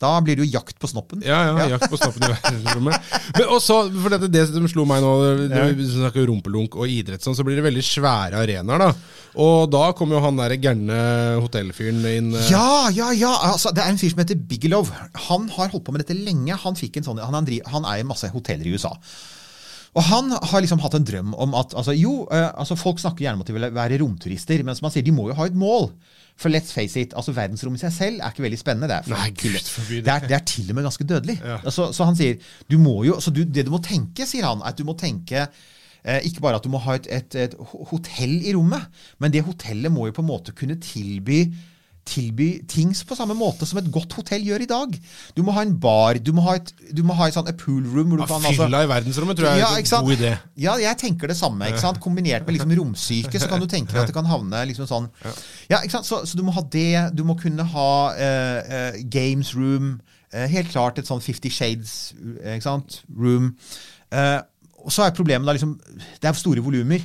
[0.00, 1.20] Da blir det jo jakt på snoppen.
[1.20, 3.10] Ja, ja, jakt på snoppen i verdensrommet.
[3.36, 5.10] Men også, for dette, det som slo meg nå,
[5.42, 5.66] det- Ja.
[5.76, 8.78] vi snakker rumpelunk og idrett, sånn, så blir det veldig svære arenaer.
[8.78, 8.94] da.
[9.36, 10.96] Og da kommer jo han der gærne
[11.44, 12.34] hotellfyren inn.
[12.34, 13.34] eh, Ja, ja, ja!
[13.52, 14.88] Altså, det er en fyr som heter Bigelow.
[15.28, 16.56] Han har holdt på med dette lenge.
[16.56, 18.96] Han, en sånn, han, han, han eier masse hoteller i USA.
[19.98, 23.24] Og han har liksom hatt en drøm om at altså, Jo, eh, altså folk snakker
[23.24, 25.48] gjerne om at de vil være romturister, men som han sier, de må jo ha
[25.50, 25.90] et mål.
[26.40, 28.88] For let's face it, altså verdensrommet i seg selv er ikke veldig spennende.
[28.88, 30.04] Det er, for, Nei, Gud det.
[30.06, 31.36] det, er, det er til og med ganske dødelig.
[31.58, 32.38] Altså, så han sier
[32.70, 34.94] du må jo, så du, det du må tenke, sier han, er at du må
[35.00, 37.58] tenke eh, ikke bare at du må ha et, et, et
[37.90, 41.42] hotell i rommet, men det hotellet må jo på en måte kunne tilby
[42.10, 44.96] tilby ting på samme måte som et godt hotell gjør i dag.
[45.36, 47.58] Du må ha en bar, du må ha et, du må ha et, sånn, et
[47.60, 48.16] pool room.
[48.18, 50.32] Ja, kan, altså- fylla i verdensrommet tror jeg er en god idé.
[50.60, 51.70] Ja, jeg tenker det samme.
[51.70, 52.00] ikke sant?
[52.02, 55.10] Kombinert med liksom romsyke, så kan du tenke deg at det kan havne liksom sånn
[55.70, 56.08] Ja, ikke sant?
[56.08, 57.10] Så, så du må ha det.
[57.14, 60.00] Du må kunne ha uh, uh, games room.
[60.34, 63.02] Uh, helt klart et sånn Fifty Shades ikke sant?
[63.16, 63.54] room.
[64.80, 65.76] Og så er problemet da liksom
[66.20, 67.04] Det er store volumer.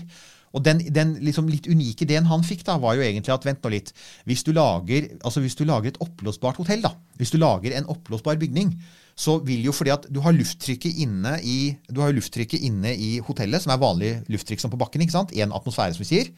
[0.55, 3.63] Og den, den liksom litt unike ideen han fikk, da, var jo egentlig at vent
[3.65, 3.91] nå litt
[4.27, 7.89] Hvis du lager, altså hvis du lager et oppblåsbart hotell, da, hvis du lager en
[7.91, 8.71] oppblåsbar bygning,
[9.15, 13.17] så vil jo fordi at du har lufttrykket inne i du har lufttrykket inne i
[13.23, 15.03] hotellet, som er vanlig lufttrykk som på bakken.
[15.05, 15.35] ikke sant?
[15.35, 16.31] Én atmosfære, som vi sier.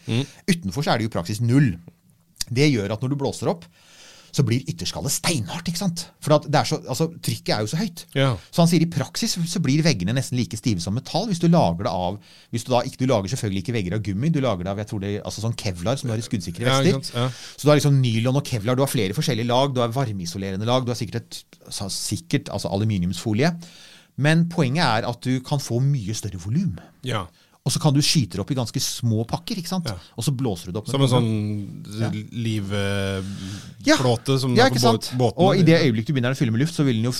[0.50, 1.74] Utenfor så er det jo praksis null.
[2.48, 3.66] Det gjør at når du blåser opp,
[4.38, 5.68] så blir ytterskallet steinhardt.
[5.70, 6.04] ikke sant?
[6.24, 8.04] For er så, altså, trykket er jo så høyt.
[8.18, 8.30] Ja.
[8.52, 11.48] Så han sier i praksis så blir veggene nesten like stive som metall hvis du
[11.50, 12.20] lager det av
[12.54, 14.82] hvis Du da ikke, du lager selvfølgelig ikke vegger av gummi, du lager det av
[14.84, 16.94] jeg tror det, altså sånn kevlar som du har i skuddsikre vester.
[16.94, 17.26] Ja.
[17.26, 17.28] Ja.
[17.56, 20.70] Så du har liksom nylon og kevlar, du har flere forskjellige lag, du har varmeisolerende
[20.70, 23.54] lag, du har sikkert, et, altså, sikkert altså aluminiumsfolie.
[24.18, 26.78] Men poenget er at du kan få mye større volum.
[27.06, 27.26] Ja.
[27.68, 29.90] Og så kan du skyte det opp i ganske små pakker, ikke sant?
[30.16, 30.88] og så blåser du det opp.
[30.94, 31.26] Som en sånn
[32.32, 35.12] livflåte som ja, er på sant?
[35.20, 37.16] båt- Og i det øyeblikket du begynner å fylle med luft, så vil den jo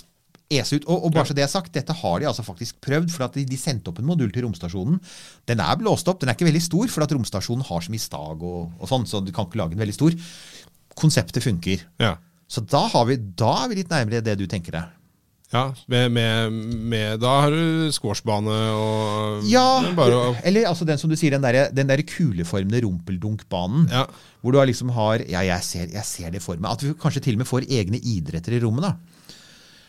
[0.48, 0.86] ese ut.
[0.88, 3.36] Og, og bare så det er sagt, dette har de altså faktisk prøvd, for at
[3.36, 5.02] de, de sendte opp en modul til romstasjonen.
[5.50, 8.06] Den er blåst opp, den er ikke veldig stor, for at romstasjonen har så mye
[8.06, 10.16] stag og, og sånn, så du kan ikke lage den veldig stor.
[10.98, 11.84] Konseptet funker.
[12.00, 12.14] Ja.
[12.48, 14.96] Så da, har vi, da er vi litt nærmere det du tenker deg.
[15.48, 16.52] Ja, med, med,
[16.92, 21.46] med Da har du squashbane og Ja, å eller altså den som du sier, den
[21.46, 23.88] der, den der kuleformede rumpeldunkbanen.
[24.42, 26.74] Hvor du liksom har Ja, jeg ser, jeg ser det for meg.
[26.76, 28.90] At vi kanskje til og med får egne idretter i rommet.
[28.90, 29.18] da.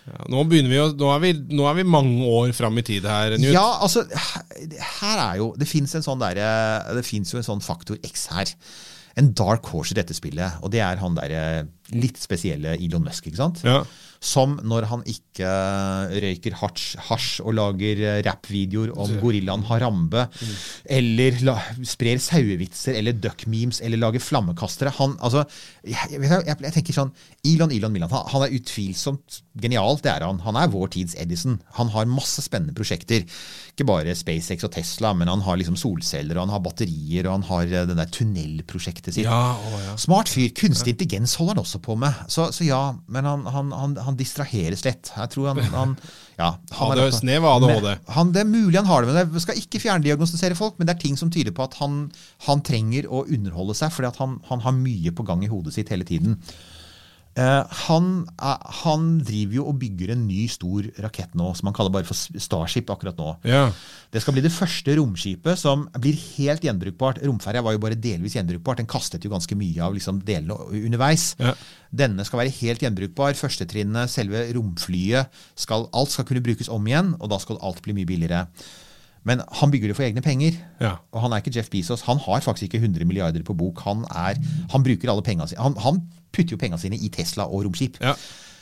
[0.08, 2.84] Ja, nå, begynner vi å, nå, er vi, nå er vi mange år fram i
[2.86, 3.52] tid her, Newt.
[3.52, 6.46] Ja, altså, her, er jo Det fins en sånn derre
[6.96, 8.54] jo en sånn faktor X her.
[9.18, 13.26] En dark horse i dette spillet, og det er han derre litt spesielle Elon Musk,
[13.26, 13.64] ikke sant?
[13.66, 13.82] Ja.
[14.20, 15.48] Som når han ikke
[16.24, 20.26] røyker hasj, og lager eh, rappvideoer om gorillaen Harambe,
[20.98, 21.54] eller la,
[21.86, 25.44] sprer sauevitser eller duck-memes eller lager flammekastere han, altså,
[25.86, 27.12] jeg, jeg, jeg tenker sånn
[27.46, 28.10] Elon, Elon, Milan.
[28.12, 30.42] Han, han er utvilsomt genial, det er han.
[30.44, 31.58] Han er vår tids Edison.
[31.78, 33.24] Han har masse spennende prosjekter.
[33.78, 37.36] Ikke bare SpaceX og Tesla, men han har liksom solceller, og han har batterier, og
[37.36, 39.28] han har eh, det der tunnelprosjektet sitt.
[39.28, 39.92] Ja, å, ja.
[40.02, 40.48] Smart fyr.
[40.58, 42.24] Kunstig intelligens holder han også på med.
[42.26, 45.12] Så, så ja, men han, han, han, han distraheres lett.
[45.14, 45.92] Jeg tror han, han
[46.40, 47.86] ja, han Hadde snev av ADHD.
[48.16, 50.74] Han, det er mulig han har det, men jeg skal ikke fjerndiagnostisere folk.
[50.80, 52.08] Men det er ting som tyder på at han,
[52.48, 55.78] han trenger å underholde seg, fordi at han, han har mye på gang i hodet
[55.78, 56.34] sitt hele tiden.
[57.38, 58.06] Eh, han,
[58.42, 62.08] er- han driver jo og bygger en ny stor rakett nå, som han kaller bare
[62.08, 63.28] for Starship akkurat nå.
[63.46, 63.68] Ja.
[64.10, 67.20] Det skal bli det første romskipet som blir helt gjenbrukbart.
[67.22, 68.80] Romferja var jo bare delvis gjenbrukbart.
[68.82, 71.28] Den kastet jo ganske mye av liksom delene underveis.
[71.38, 71.54] Ja.
[71.94, 73.38] Denne skal være helt gjenbrukbar.
[73.38, 77.94] Førstetrinnet, selve romflyet, skal, alt skal kunne brukes om igjen, og da skal alt bli
[78.00, 78.46] mye billigere.
[79.26, 80.58] Men han bygger det for egne penger.
[80.80, 80.96] Ja.
[81.12, 82.04] Og han er ikke Jeff Bezos.
[82.06, 83.82] Han har faktisk ikke 100 milliarder på bok.
[83.86, 84.38] Han, er,
[84.72, 85.62] han bruker alle pengene sine.
[85.62, 86.02] Han, han
[86.32, 87.98] putter jo pengene sine i Tesla og romskip.
[88.04, 88.14] Ja.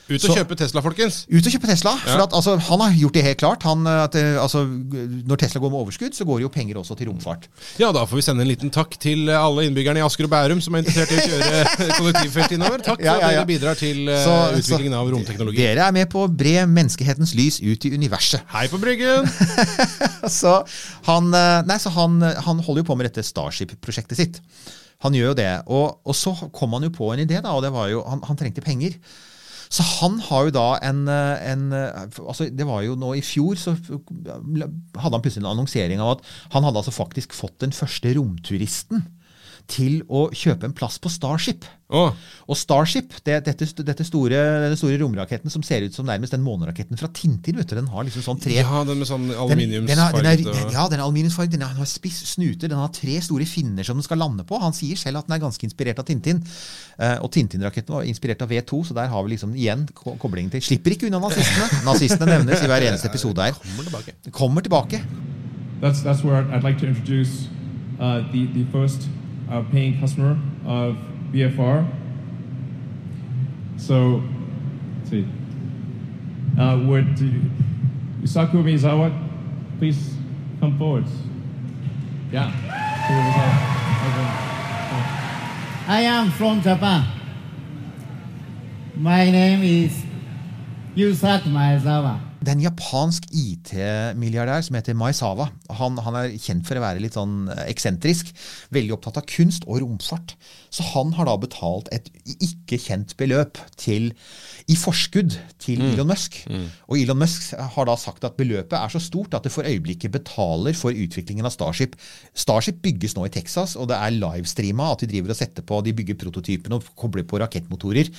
[0.06, 1.16] Ut og Så- kjøpe Tesla, folkens!
[1.26, 1.92] Ut og kjøpe Tesla.
[1.98, 3.64] For at, altså, han har gjort det helt klart.
[3.66, 4.60] Han, at, altså,
[5.26, 7.48] når Tesla går med overskudd, så går det jo penger også til romfart.
[7.82, 10.62] Ja, da får vi sende en liten takk til alle innbyggerne i Asker og Bærum
[10.62, 12.84] som er interessert i å kjøre kollektivfelt innover.
[12.86, 15.58] Takk for Ja, ja, at dere bidrar til eh, Så- utviklingen av romteknologi.
[15.58, 18.46] Dere er med på å bre menneskehetens lys ut i universet.
[18.54, 19.26] Hei på Bryggen!
[20.38, 20.60] så
[21.10, 24.40] han, eh, nei, så han, han holder jo på med dette Starship-prosjektet sitt.
[25.04, 25.50] Han gjør jo det.
[25.66, 28.22] Og, og så kom han jo på en idé, da, og det var jo han,
[28.30, 28.94] han trengte penger.
[29.68, 33.24] Så han har jo da en, eh, en eh, altså Det var jo nå i
[33.24, 34.70] fjor, så hadde
[35.02, 39.04] han plutselig en annonsering av at han hadde altså faktisk fått den første romturisten
[39.70, 41.64] til å kjøpe en plass på Starship.
[41.86, 42.10] Oh.
[42.50, 46.42] Og Starship, det, dette, dette store, denne store romraketten som ser ut som nærmest den
[46.42, 49.36] måneraketten fra Tintin, vet du, den har liksom sånn tre ja, den med sånn den,
[49.36, 51.56] den den aluminiumsfarget den, ja, den er aluminiumsfarget.
[51.58, 52.70] Den har- spiss snute.
[52.70, 54.58] Den har tre store finner som den skal lande på.
[54.62, 56.42] Han sier selv at den er ganske inspirert av Tintin.
[56.98, 60.50] Uh, og Tintin-raketten var inspirert av V2, så der har vi liksom igjen ko- koblingen
[60.54, 61.68] til Slipper ikke unna nazistene.
[61.90, 63.54] Nazistene nevnes i hver eneste episode her.
[63.62, 64.16] Kommer tilbake.
[64.34, 65.02] Kommer tilbake.
[65.82, 67.48] That's that's where I'd like to introduce
[68.00, 69.08] uh, the the first
[69.50, 70.96] uh, paying customer of
[71.32, 71.86] BFR.
[73.76, 74.22] So,
[74.98, 75.26] let's see,
[76.58, 77.16] uh, would
[78.22, 79.12] Yusaku Miyazawa
[79.78, 80.14] please
[80.60, 81.04] come forward?
[82.32, 82.52] Yeah.
[85.88, 87.06] I am from Japan.
[88.96, 90.02] My name is
[90.96, 92.25] Yusaku Maezawa.
[92.36, 95.48] Det er en japansk IT-milliardær som heter Maizawa.
[95.78, 98.32] Han, han er kjent for å være litt sånn eh, eksentrisk.
[98.76, 100.34] Veldig opptatt av kunst og romfart.
[100.70, 104.10] Så han har da betalt et ikke kjent beløp til,
[104.68, 106.42] i forskudd til Elon Musk.
[106.90, 110.12] Og Elon Musk har da sagt at beløpet er så stort at det for øyeblikket
[110.14, 111.96] betaler for utviklingen av Starship.
[112.36, 115.80] Starship bygges nå i Texas, og det er livestreama at de driver og setter på,
[115.86, 118.12] de bygger prototypene og kobler på rakettmotorer.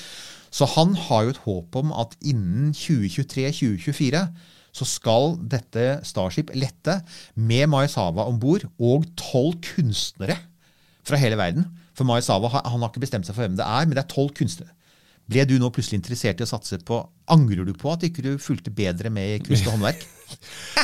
[0.54, 4.22] Så han har jo et håp om at innen 2023-2024
[4.78, 7.00] så skal dette Starship lette
[7.34, 10.38] med Maezawa om bord og tolv kunstnere
[11.08, 11.66] fra hele verden.
[11.98, 14.36] For Maezawa han har ikke bestemt seg for hvem det er, men det er tolv
[14.38, 14.74] kunstnere.
[15.28, 17.02] Ble du nå plutselig interessert i å satse på
[17.34, 20.06] Angrer du på at ikke du fulgte bedre med i kunst og håndverk?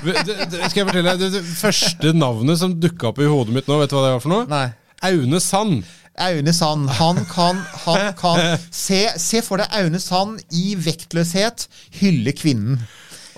[0.03, 3.51] Det, det, skal jeg fortelle deg, det, det første navnet som dukka opp i hodet
[3.51, 4.45] mitt nå, vet du hva det var for noe?
[4.47, 4.69] Nei.
[5.03, 5.83] Aune Sand.
[6.21, 6.89] Aune Sand.
[6.99, 11.67] Han kan, han kan se, se for deg Aune Sand i vektløshet
[12.01, 12.81] hylle kvinnen.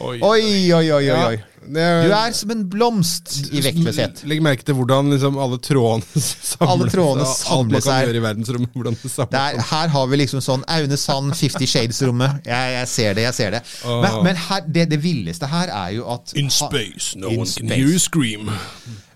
[0.04, 1.04] Oi, Oi, oi, oi, oi.
[1.08, 1.38] Ja, oi.
[1.66, 1.80] Du
[2.14, 4.20] er som en blomst i vektløshet.
[4.30, 8.04] Legg merke til hvordan liksom alle trådene samler Alle trådene samler seg.
[8.10, 8.70] gjøre i verdensrommet.
[8.76, 12.44] Hvordan det samler Der, her har vi liksom sånn Aune Sand, Fifty Shades-rommet.
[12.46, 13.64] Jeg, jeg ser det, jeg ser det.
[13.88, 17.50] Men, men her, det, det villeste her er jo at In space, no In one
[17.56, 18.52] can hear you scream.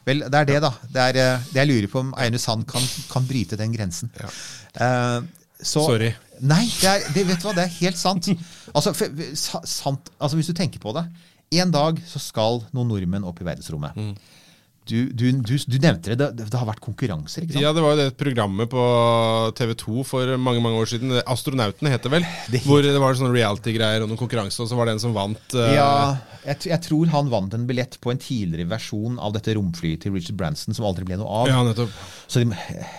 [0.10, 0.72] Vel, det er det, da.
[0.96, 4.12] Det er eh, det jeg lurer på om Aune Sand kan, kan bryte den grensen.
[4.20, 5.20] Eh,
[5.60, 6.12] så, Sorry.
[6.40, 8.30] Nei, det er, det, vet du hva, det er helt sant.
[8.72, 9.24] Altså, for,
[9.68, 10.12] sant.
[10.20, 11.06] altså, Hvis du tenker på det.
[11.60, 13.98] En dag så skal noen nordmenn opp i verdensrommet.
[14.90, 17.64] Du, du, du, du nevnte det, det, det har vært konkurranser, ikke sant?
[17.64, 18.84] Ja, det var jo det programmet på
[19.60, 21.14] TV 2 for mange mange år siden.
[21.30, 22.28] Astronautene het det vel?
[22.66, 25.56] Hvor det var sånne reality-greier og noen konkurranser, og så var det en som vant.
[25.56, 25.68] Uh...
[25.76, 25.92] Ja,
[26.46, 30.16] jeg, jeg tror han vant en billett på en tidligere versjon av dette romflyet til
[30.16, 31.52] Richard Branson som aldri ble noe av.
[31.52, 31.94] Ja, nettopp.
[32.30, 32.54] Så de,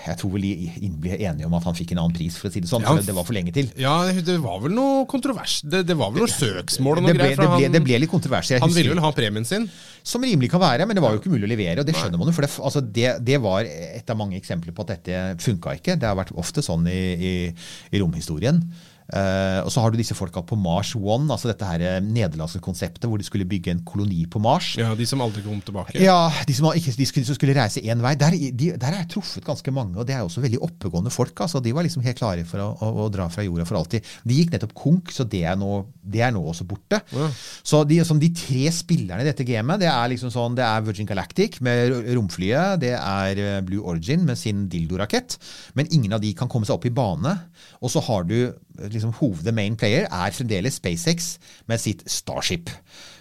[0.06, 2.54] jeg tror vel de ble enige om at han fikk en annen pris, for å
[2.54, 2.84] si det sånn.
[2.86, 3.70] Ja, det var for lenge til.
[3.80, 7.18] Ja, det var vel noe kontrovers Det, det var vel noe søksmål og noe det,
[7.18, 7.40] ble, greier.
[7.40, 8.52] det, ble, det ble litt kontrovers.
[8.62, 9.68] Han ville vel ha premien sin?
[10.06, 11.82] Som rimelig kan være, men det var jo ikke mulig å levere.
[11.82, 14.74] Og det skjønner man jo, for det, altså det, det var et av mange eksempler
[14.76, 15.98] på at dette funka ikke.
[16.00, 17.34] Det har vært ofte sånn i, i,
[17.92, 18.62] i romhistorien.
[19.10, 22.60] Eh, og så har du disse folka på Mars One, altså dette her eh, nederlandske
[22.62, 24.72] konseptet hvor de skulle bygge en koloni på Mars.
[24.78, 25.98] Ja, De som aldri kom tilbake?
[25.98, 28.14] Ja, de som, ikke, de skulle, som skulle reise én vei.
[28.20, 31.34] Der, de, der er jeg truffet ganske mange, og det er også veldig oppegående folk.
[31.42, 34.06] Altså, de var liksom helt klare for å, å, å dra fra jorda for alltid.
[34.26, 37.02] De gikk nettopp konk, så det er nå, det er nå også borte.
[37.66, 40.86] Så de, som de tre spillerne i dette gamet, det er liksom sånn, det er
[40.86, 45.36] Virgin Galactic med romflyet, det er eh, Blue Origin med sin dildorakett,
[45.78, 47.34] men ingen av de kan komme seg opp i bane.
[47.80, 48.36] Og så har du
[48.88, 51.34] liksom hoved, main player, er fremdeles SpaceX
[51.70, 52.72] med sitt Starship.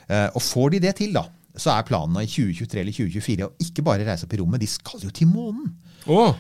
[0.09, 1.25] Eh, og får de det til, da,
[1.59, 4.69] så er planen i 2023 eller 2024 å ikke bare reise opp i rommet, de
[4.69, 5.71] skal jo til månen.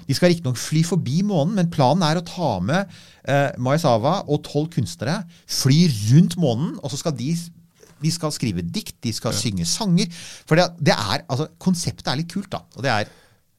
[0.07, 2.89] De skal riktignok fly forbi månen, men planen er å ta med
[3.27, 5.21] eh, Maezawa og tolv kunstnere,
[5.59, 5.79] fly
[6.13, 7.33] rundt månen, og så skal de
[7.99, 10.07] de skal skrive dikt, de skal synge sanger.
[10.47, 12.61] For det, det er, altså, konseptet er litt kult, da.
[12.77, 13.09] Og det er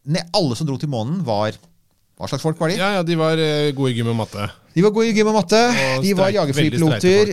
[0.09, 1.59] ne, Alle som dro til månen, var
[2.17, 2.79] Hva slags folk var de?
[2.81, 4.49] Ja, ja, De var eh, gode i gym og matte.
[4.75, 5.59] De var gode i gym og matte.
[5.97, 7.33] Og de var jagerflypiloter.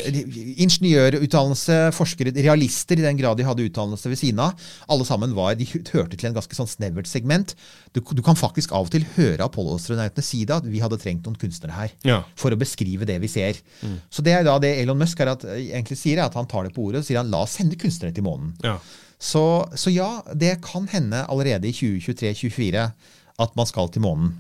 [0.64, 4.70] Ingeniørutdannelse, forskere, realister i den grad de hadde utdannelse ved siden av.
[4.90, 7.54] Alle sammen var, de hørte til en ganske sånn snevert segment.
[7.94, 11.28] Du, du kan faktisk av og til høre Apollo-astronautene si det, at vi hadde trengt
[11.28, 11.94] noen kunstnere her.
[12.08, 12.22] Ja.
[12.40, 13.62] For å beskrive det vi ser.
[13.86, 14.00] Mm.
[14.10, 16.74] Så det er da det Elon Musk at, egentlig sier, er at han tar det
[16.74, 18.56] på ordet og sier han la oss sende kunstnere til månen.
[18.66, 18.80] Ja.
[19.18, 19.44] Så,
[19.78, 22.90] så ja, det kan hende allerede i 2023-2024
[23.38, 24.36] at man skal til månen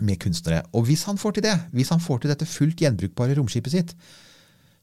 [0.00, 0.64] med kunstnere.
[0.74, 3.92] Og hvis han får til det, hvis han får til dette fullt gjenbrukbare romskipet sitt,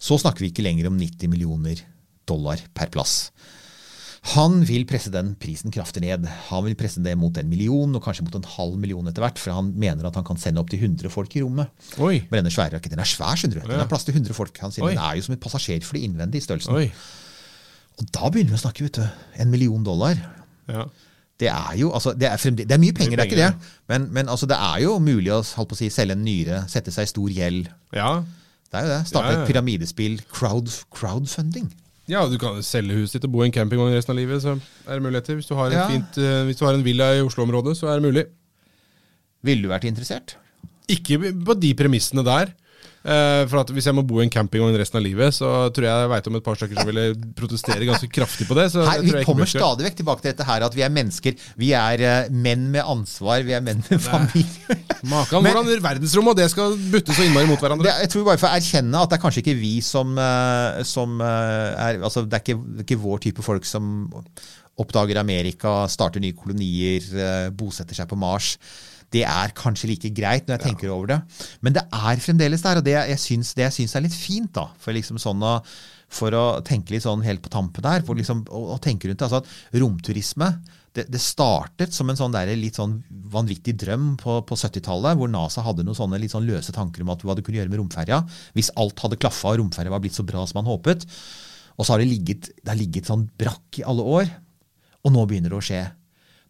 [0.02, 1.82] så snakker vi ikke lenger om 90 millioner
[2.30, 3.32] dollar per plass.
[4.36, 6.28] Han vil presse den prisen kraftig ned.
[6.52, 9.42] Han vil presse det mot en million, og kanskje mot en halv million etter hvert,
[9.42, 11.72] for han mener at han kan sende opp til 100 folk i rommet.
[11.98, 12.20] Oi.
[12.30, 12.94] Med denne svære raketten.
[13.00, 13.66] Den er svær, skjønner du.
[13.66, 14.62] Den har plass til 100 folk.
[14.62, 14.94] Han sier Oi.
[14.94, 16.78] den er jo som et passasjerfly innvendig i størrelsen.
[16.78, 16.92] Oi.
[17.98, 19.26] Og da begynner vi å snakke, vet du.
[19.42, 20.22] En million dollar.
[20.70, 20.86] Ja.
[21.42, 23.72] Det er jo, altså, det er, det er mye penger, det er ikke det.
[23.90, 26.60] Men, men altså, det er jo mulig å holdt på å si, selge en nyre,
[26.70, 27.72] sette seg i stor gjeld.
[27.98, 28.12] Ja.
[28.72, 29.00] Det er jo det.
[29.10, 29.40] Starte Ja, ja.
[29.42, 30.20] et pyramidespill.
[30.32, 31.72] Crowd, crowdfunding.
[32.12, 34.54] Ja, du kan selge huset ditt og bo i en campingvogn resten av livet, så
[34.86, 35.38] er det muligheter.
[35.40, 35.88] Hvis du har, en Ja.
[35.90, 38.26] fint, uh, hvis du har en villa i Oslo-området, så er det mulig.
[39.48, 40.36] Ville du vært interessert?
[40.92, 42.52] Ikke på de premissene der.
[43.02, 45.88] Eh, for at Hvis jeg må bo i en campingvogn resten av livet, så tror
[45.88, 47.06] jeg jeg vet om et par stykker som ville
[47.38, 48.68] protestere ganske kraftig på det.
[48.74, 51.40] Så Her, vi kommer stadig vekk tilbake til dette her at vi er mennesker.
[51.58, 54.78] Vi er eh, menn med ansvar, vi er menn med familie.
[55.14, 57.90] Makan, hvordan verdensrommet og det skal butte så innmari mot hverandre.
[57.90, 60.84] Det, jeg tror bare for å erkjenne at det er kanskje ikke vi som, eh,
[60.86, 64.12] som er altså det, er ikke, ikke vår type folk som
[64.82, 68.56] oppdager Amerika, starter nye kolonier, bosetter seg på Mars.
[69.12, 71.22] Det er kanskje like greit når jeg tenker over det.
[71.62, 74.54] Men det er fremdeles der, og det jeg syns, det jeg syns er litt fint,
[74.56, 75.58] da, for, liksom sånn å,
[76.12, 79.20] for å tenke litt sånn helt på tampen der, for liksom å, å tenke rundt
[79.20, 79.28] det.
[79.28, 80.54] altså at Romturisme
[80.96, 82.98] det, det startet som en sånn der, litt sånn
[83.32, 87.14] vanvittig drøm på, på 70-tallet, hvor NASA hadde noen sånne litt sånn løse tanker om
[87.14, 88.20] at hva du kunne gjøre med romferja
[88.58, 91.08] hvis alt hadde klaffa og romferja var blitt så bra som man håpet.
[91.80, 94.34] Og så har det ligget, det har ligget sånn brakk i alle år,
[95.02, 95.86] og nå begynner det å skje.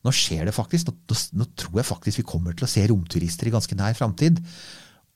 [0.05, 0.89] Nå skjer det faktisk.
[0.89, 4.39] Nå, nå, tror jeg faktisk vi kommer til å se romturister i ganske nær framtid.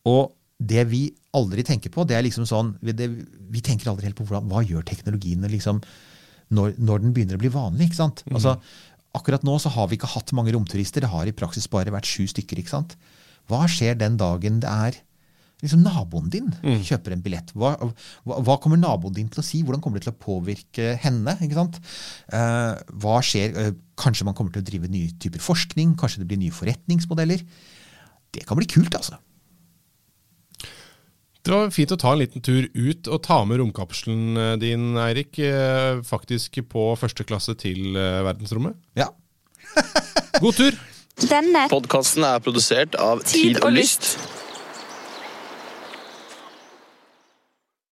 [0.09, 3.09] Og det vi aldri tenker på, det er liksom sånn Vi, det,
[3.51, 5.81] vi tenker aldri helt på hvordan, hva gjør teknologien liksom,
[6.55, 7.89] når, når den begynner å bli vanlig.
[7.89, 8.23] ikke sant?
[8.27, 8.37] Mm.
[8.37, 8.55] Altså,
[9.17, 11.03] akkurat nå så har vi ikke hatt mange romturister.
[11.03, 12.61] Det har i praksis bare vært sju stykker.
[12.61, 12.95] ikke sant?
[13.49, 15.01] Hva skjer den dagen det er
[15.63, 16.81] liksom naboen din Mm.
[16.83, 17.51] kjøper en billett?
[17.55, 17.71] Hva,
[18.27, 19.61] hva, hva kommer naboen din til å si?
[19.63, 21.37] Hvordan kommer det til å påvirke henne?
[21.41, 21.79] ikke sant?
[22.33, 23.55] Uh, hva skjer?
[23.55, 25.95] Uh, kanskje man kommer til å drive nye typer forskning?
[25.97, 27.45] Kanskje det blir nye forretningsmodeller?
[28.35, 29.17] Det kan bli kult, altså.
[31.45, 34.95] Det var fint å ta en liten tur ut og ta med romkapselen eh, din,
[34.97, 35.37] Eirik.
[36.03, 38.75] Faktisk på første klasse til verdensrommet.
[38.97, 39.11] Ja.
[40.41, 40.73] God tur!
[41.31, 43.71] Denne Podkasten er produsert av Tid Tid og.
[43.77, 44.17] Lyst.